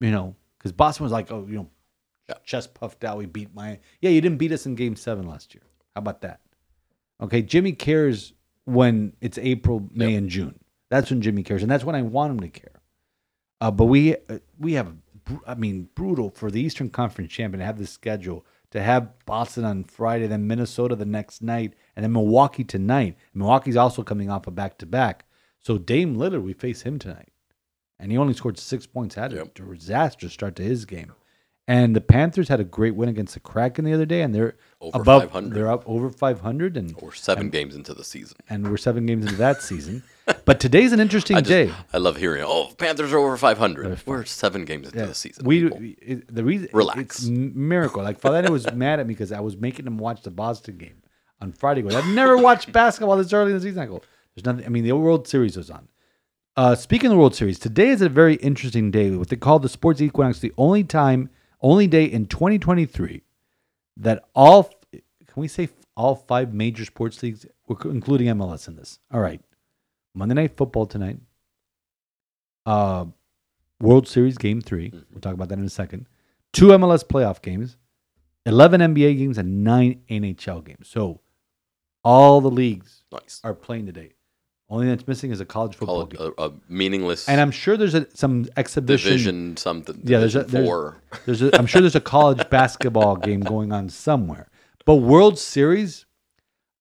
[0.00, 1.68] you know, because Boston was like, oh, you know,
[2.44, 3.18] chest puffed out.
[3.18, 5.62] We beat my, yeah, you didn't beat us in game seven last year.
[5.94, 6.40] How about that?
[7.20, 7.42] Okay.
[7.42, 8.32] Jimmy cares
[8.64, 10.58] when it's April, May, and June.
[10.90, 11.62] That's when Jimmy cares.
[11.62, 12.80] And that's when I want him to care.
[13.60, 14.92] Uh, but we, uh, we have,
[15.46, 19.64] I mean, brutal for the Eastern Conference champion to have this schedule to have Boston
[19.64, 23.16] on Friday, then Minnesota the next night, and then Milwaukee tonight.
[23.34, 25.26] Milwaukee's also coming off a back to back.
[25.60, 27.32] So Dame Lillard, we face him tonight,
[27.98, 29.14] and he only scored six points.
[29.14, 29.58] Had Yep.
[29.58, 31.12] a disastrous start to his game.
[31.68, 34.56] And the Panthers had a great win against the Kraken the other day, and they're
[34.80, 35.22] Over above.
[35.22, 35.54] 500.
[35.54, 38.36] They're up over 500, and We're seven games into the season.
[38.48, 40.02] and we're seven games into that season.
[40.44, 41.72] But today's an interesting I just, day.
[41.92, 43.86] I love hearing, oh, Panthers are over 500.
[43.86, 45.44] They're We're seven games into Yeah, the season.
[45.46, 45.66] we
[46.02, 47.20] it- the reason Relax.
[47.20, 48.02] it's miracle.
[48.02, 51.00] Like Father was mad at me because I was making him watch the Boston game
[51.40, 51.82] on Friday.
[51.82, 53.80] Goes, I've never watched basketball this early in the season.
[53.82, 54.02] I go,
[54.34, 54.66] there's nothing.
[54.66, 55.86] I mean, the World Series was on.
[56.56, 59.10] Uh, speaking of the World Series, today is a very interesting day.
[59.12, 61.30] What they call the Sports Equinox, the only time,
[61.62, 63.22] only day in 2023
[63.98, 68.98] that all can we say all five major sports leagues, we're including MLS in this.
[69.12, 69.40] All right,
[70.14, 71.18] Monday Night Football tonight.
[72.64, 73.06] Uh,
[73.80, 76.06] World Series Game 3 We'll talk about that in a second.
[76.52, 77.76] Two MLS playoff games,
[78.46, 80.88] eleven NBA games, and nine NHL games.
[80.88, 81.20] So
[82.04, 83.40] all the leagues nice.
[83.42, 84.12] are playing today.
[84.72, 86.44] Only thing that's missing is a college football Call it game.
[86.46, 89.10] a, a meaningless And I'm sure there's a, some exhibition.
[89.10, 90.00] division something.
[90.02, 90.96] Yeah, there's a- there's- four.
[91.26, 94.48] There's a, I'm sure there's a college basketball game going on somewhere.
[94.86, 96.06] But World Series,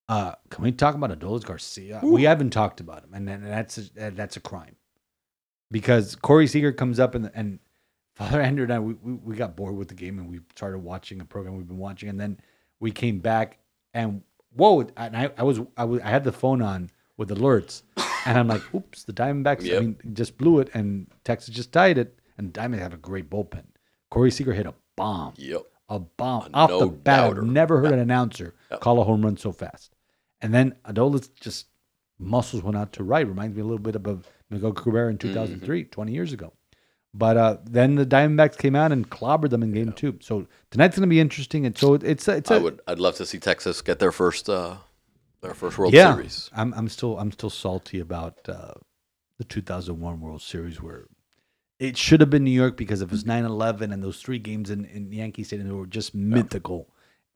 [0.08, 2.00] uh, can we talk about Adolis Garcia?
[2.02, 4.76] We haven't talked about him, and, and that's a, that's a crime
[5.70, 7.60] because Corey Seager comes up and and
[8.16, 10.80] Father Andrew and I we, we, we got bored with the game and we started
[10.80, 12.40] watching a program we've been watching, and then
[12.80, 13.60] we came back
[13.94, 14.22] and
[14.56, 17.84] whoa, and I, I was I was I had the phone on with alerts,
[18.26, 19.66] and I'm like, oops, the Diamondbacks.
[19.76, 23.30] I mean, just blew it, and Texas just tied it, and Diamondbacks have a great
[23.30, 23.64] bullpen.
[24.10, 25.62] Corey Seager hit a bomb Yep.
[25.90, 27.30] a bomb A off the no bat.
[27.34, 27.42] Doubter.
[27.44, 28.80] never heard an announcer Yep.
[28.82, 29.94] call a home run so fast.
[30.42, 31.68] And then Adolis just
[32.20, 33.28] muscles went out to right.
[33.28, 35.28] Reminds me a little bit of Miguel Cabrera in Mm-hmm.
[35.30, 36.54] 2003, 20 years ago.
[37.14, 40.18] But uh, then the Diamondbacks came out and clobbered them in game two.
[40.22, 41.66] So tonight's going to be interesting.
[41.66, 42.80] And so it's a, it's a, I would.
[42.88, 44.78] I'd love to see Texas get their first uh,
[45.42, 46.14] their first World yeah.
[46.14, 46.50] Series.
[46.56, 48.74] I'm I'm still I'm still salty about uh,
[49.38, 51.08] the 2001 World Series where
[51.80, 54.86] it should have been New York because of his 9/11 and those three games in,
[54.86, 56.88] in Yankee Stadium were just mythical.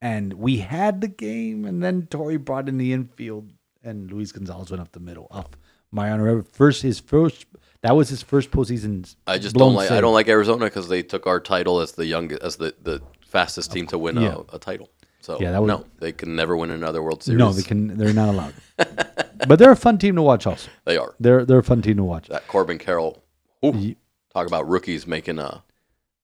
[0.02, 3.52] And we had the game, and then Torre brought in the infield,
[3.84, 5.48] and Luis Gonzalez went up the middle off
[5.92, 6.44] Mariano Rivera.
[6.44, 7.48] First, his first
[7.82, 9.16] that was his first postseason.
[9.26, 9.92] I just don't like.
[9.92, 13.02] I don't like Arizona because they took our title as the young as the, the
[13.26, 14.38] fastest team to win yeah.
[14.52, 14.90] a, a title.
[15.26, 17.40] So Yeah, that was- no, they can never win another World Series.
[17.40, 17.98] No, they can.
[17.98, 18.54] They're not allowed.
[19.48, 20.46] but they're a fun team to watch.
[20.46, 22.28] Also, They are they're they're a fun team to watch.
[22.28, 23.24] that Corbin Carroll.
[23.66, 23.98] ooh, Ye-
[24.34, 25.64] talk about rookies making a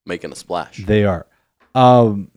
[0.05, 0.85] making a splash.
[0.85, 1.25] They are.
[1.73, 2.29] Um,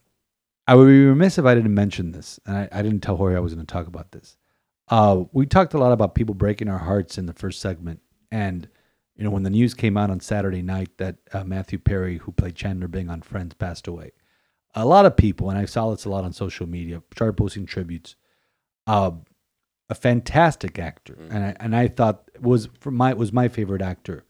[0.67, 3.37] I would be remiss if I didn't mention this, and I, I didn't tell Jorge
[3.37, 4.39] I was going to talk about this.
[4.89, 8.01] Uh, we talked a lot about people breaking our hearts in the first segment,
[8.33, 8.69] and
[9.17, 12.33] you know when the news came out on Saturday night that uh, Matthew Perry, who
[12.33, 14.13] played Chandler Bing on Friends, passed away.
[14.75, 17.67] A lot of people, and I saw this a lot on social media, started posting
[17.67, 18.17] tributes.
[18.87, 19.13] Uh,
[19.89, 24.25] a fantastic actor, and I and I thought was for my was my favorite actor,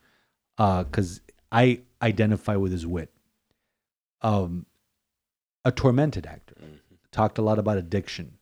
[0.57, 1.20] because
[1.53, 3.12] I identify with his wit
[4.22, 4.66] um,
[5.64, 6.57] a tormented actor.
[7.12, 8.38] Talked a lot about addiction,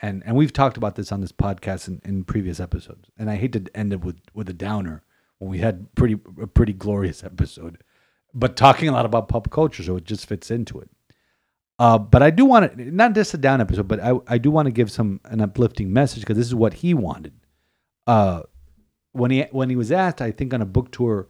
[0.00, 3.08] and and we've talked about this on this podcast in, in previous episodes.
[3.18, 5.02] And I hate to end it with with a downer
[5.38, 7.82] when we had pretty a pretty glorious episode,
[8.34, 10.90] but talking a lot about pop culture, so it just fits into it.
[11.80, 14.50] Uh, but I do want to not just a down episode, but I I do
[14.50, 17.32] want to give some an uplifting message because this is what he wanted.
[18.06, 18.42] Uh,
[19.12, 21.28] when he when he was asked, I think on a book tour,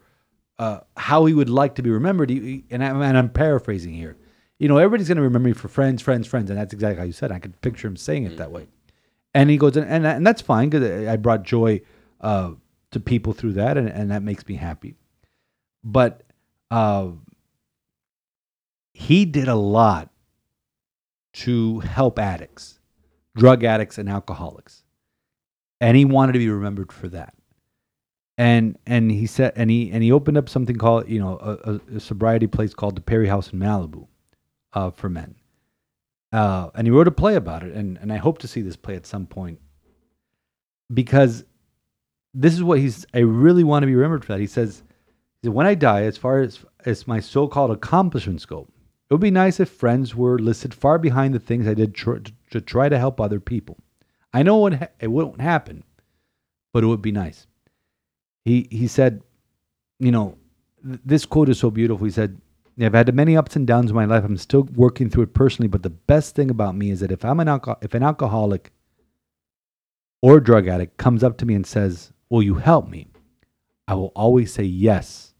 [0.59, 4.17] uh, how he would like to be remembered, he, and, I, and I'm paraphrasing here.
[4.59, 7.05] You know, everybody's going to remember me for friends, friends, friends, and that's exactly how
[7.05, 7.31] you said.
[7.31, 7.35] it.
[7.35, 8.67] I could picture him saying it that way.
[9.33, 11.79] And he goes, and and, and that's fine because I brought joy
[12.19, 12.51] uh,
[12.91, 14.95] to people through that, and, and that makes me happy.
[15.81, 16.23] But
[16.69, 17.11] uh,
[18.93, 20.10] he did a lot
[21.33, 22.79] to help addicts,
[23.35, 24.83] drug addicts, and alcoholics,
[25.79, 27.33] and he wanted to be remembered for that.
[28.37, 31.95] And and he said, and he and he opened up something called, you know, a,
[31.95, 34.07] a, sobriety place called the Perry House in Malibu,
[34.73, 35.35] uh, for men.
[36.31, 38.75] Uh, and he wrote a play about it, and and I hope to see this
[38.75, 39.59] play at some point
[40.93, 41.43] because
[42.33, 43.05] this is what he's.
[43.13, 44.39] I really want to be remembered for that.
[44.39, 44.83] He says,
[45.43, 48.67] when I die, as far as as my so-called accomplishments go,
[49.11, 52.19] it would be nice if friends were listed far behind the things I did tr-
[52.51, 53.77] to try to help other people.
[54.33, 55.83] I know it, ha- it won't happen,
[56.71, 57.45] but it would be nice.
[58.45, 59.21] He he said,
[59.99, 60.37] you know,
[60.81, 62.05] th- this quote is so beautiful.
[62.05, 62.39] He said,
[62.81, 64.23] "I've had many ups and downs in my life.
[64.23, 67.25] I'm still working through it personally, but the best thing about me is that if
[67.25, 68.71] I'm an alcohol, if an alcoholic
[70.21, 73.07] or drug addict comes up to me and says, "Will you help me?"
[73.89, 75.33] I will always say yes.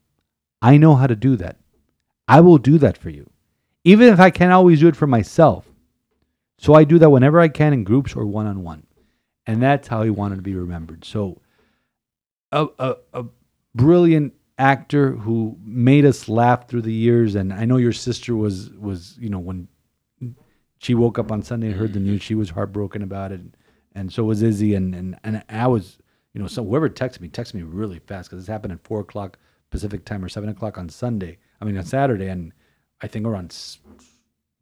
[0.60, 1.58] I know how to do that.
[2.28, 3.30] I will do that for you,
[3.84, 5.66] even if I can't always do it for myself.
[6.58, 8.86] So I do that whenever I can in groups or one on one,
[9.46, 11.04] and that's how he wanted to be remembered.
[11.04, 11.40] So,
[12.52, 13.24] a, a, a
[13.74, 18.70] brilliant actor who made us laugh through the years, and I know your sister was
[18.70, 19.66] was you know when
[20.78, 23.40] she woke up on Sunday and heard the news, she was heartbroken about it,
[23.94, 25.98] and so was Izzy, and and and I was
[26.32, 29.00] you know so whoever texted me texted me really fast because this happened at four
[29.00, 29.38] o'clock
[29.70, 31.38] Pacific time or seven o'clock on Sunday.
[31.60, 32.52] I mean on Saturday, and
[33.02, 33.54] I think around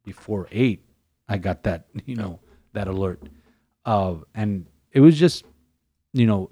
[0.03, 0.83] before eight,
[1.29, 2.39] I got that you know
[2.73, 3.21] that alert,
[3.85, 5.45] uh, and it was just
[6.13, 6.51] you know,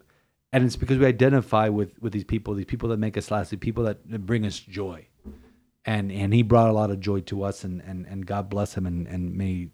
[0.54, 3.50] and it's because we identify with with these people, these people that make us laugh,
[3.50, 5.06] these people that, bring us joy,
[5.86, 8.76] and and he brought a lot of joy to us, and and and God bless
[8.76, 9.70] him, and and may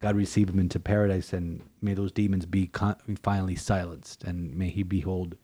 [0.00, 4.68] God receive him into paradise, and may those demons be con- finally silenced, and may
[4.68, 5.36] he behold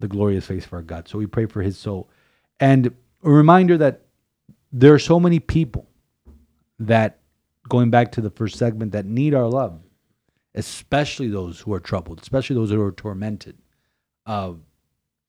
[0.00, 1.06] the glorious face of our God.
[1.06, 2.08] So we pray for his soul,
[2.58, 2.86] and
[3.22, 4.06] a reminder that
[4.72, 5.88] there are so many people
[6.78, 7.18] that
[7.68, 9.80] going back to the first segment that need our love
[10.54, 13.58] especially those who are troubled, especially those who are tormented.
[14.26, 14.54] Uh,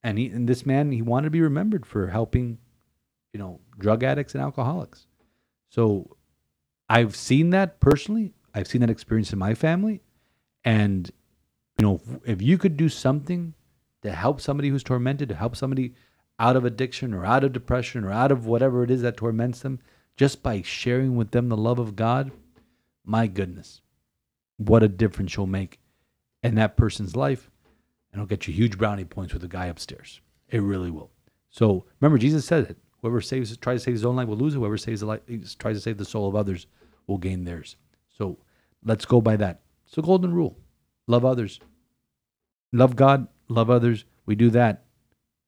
[0.04, 2.58] and he and this man, he wanted to be remembered for helping,
[3.34, 5.06] you know, drug addicts and alcoholics.
[5.70, 6.18] So
[6.90, 8.34] I've seen that personally.
[8.54, 10.02] I've seen that experience in my family.
[10.64, 11.10] And,
[11.80, 13.54] you know, if you could do something
[14.02, 15.94] to help somebody who's tormented, to help somebody
[16.42, 19.60] out of addiction or out of depression or out of whatever it is that torments
[19.60, 19.80] them,
[20.18, 22.32] just by sharing with them the love of God,
[23.06, 23.82] my goodness
[24.58, 25.80] what a difference you'll make
[26.44, 27.50] in that person's life.
[28.12, 30.22] And it'll get you huge brownie points with the guy upstairs.
[30.50, 31.12] It really will.
[31.50, 32.78] So remember, Jesus said it.
[33.02, 34.58] Whoever saves, tries to save his own life will lose it.
[34.58, 35.22] Whoever saves the life,
[35.58, 36.68] tries to save the soul of others
[37.08, 37.78] will gain theirs.
[38.16, 38.38] So
[38.84, 39.62] let's go by that.
[39.88, 40.58] It's a golden rule.
[41.08, 41.60] Love others.
[42.72, 43.28] Love God.
[43.48, 44.06] Love others.
[44.26, 44.86] We do that.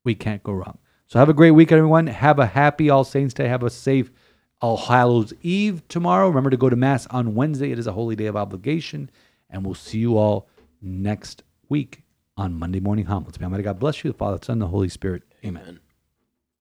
[0.03, 0.79] We can't go wrong.
[1.13, 2.07] So have a great week, everyone.
[2.07, 3.47] Have a happy All Saints Day.
[3.47, 4.09] Have a safe
[4.61, 6.27] All Hallows Eve tomorrow.
[6.27, 7.71] Remember to go to Mass on Wednesday.
[7.71, 9.11] It is a holy day of obligation.
[9.47, 10.49] And we'll see you all
[10.81, 12.01] next week
[12.35, 13.39] on Monday Morning Homilies.
[13.39, 15.21] May Almighty God bless you, the Father, the Son, and the Holy Spirit.
[15.45, 15.61] Amen.
[15.61, 15.79] Amen.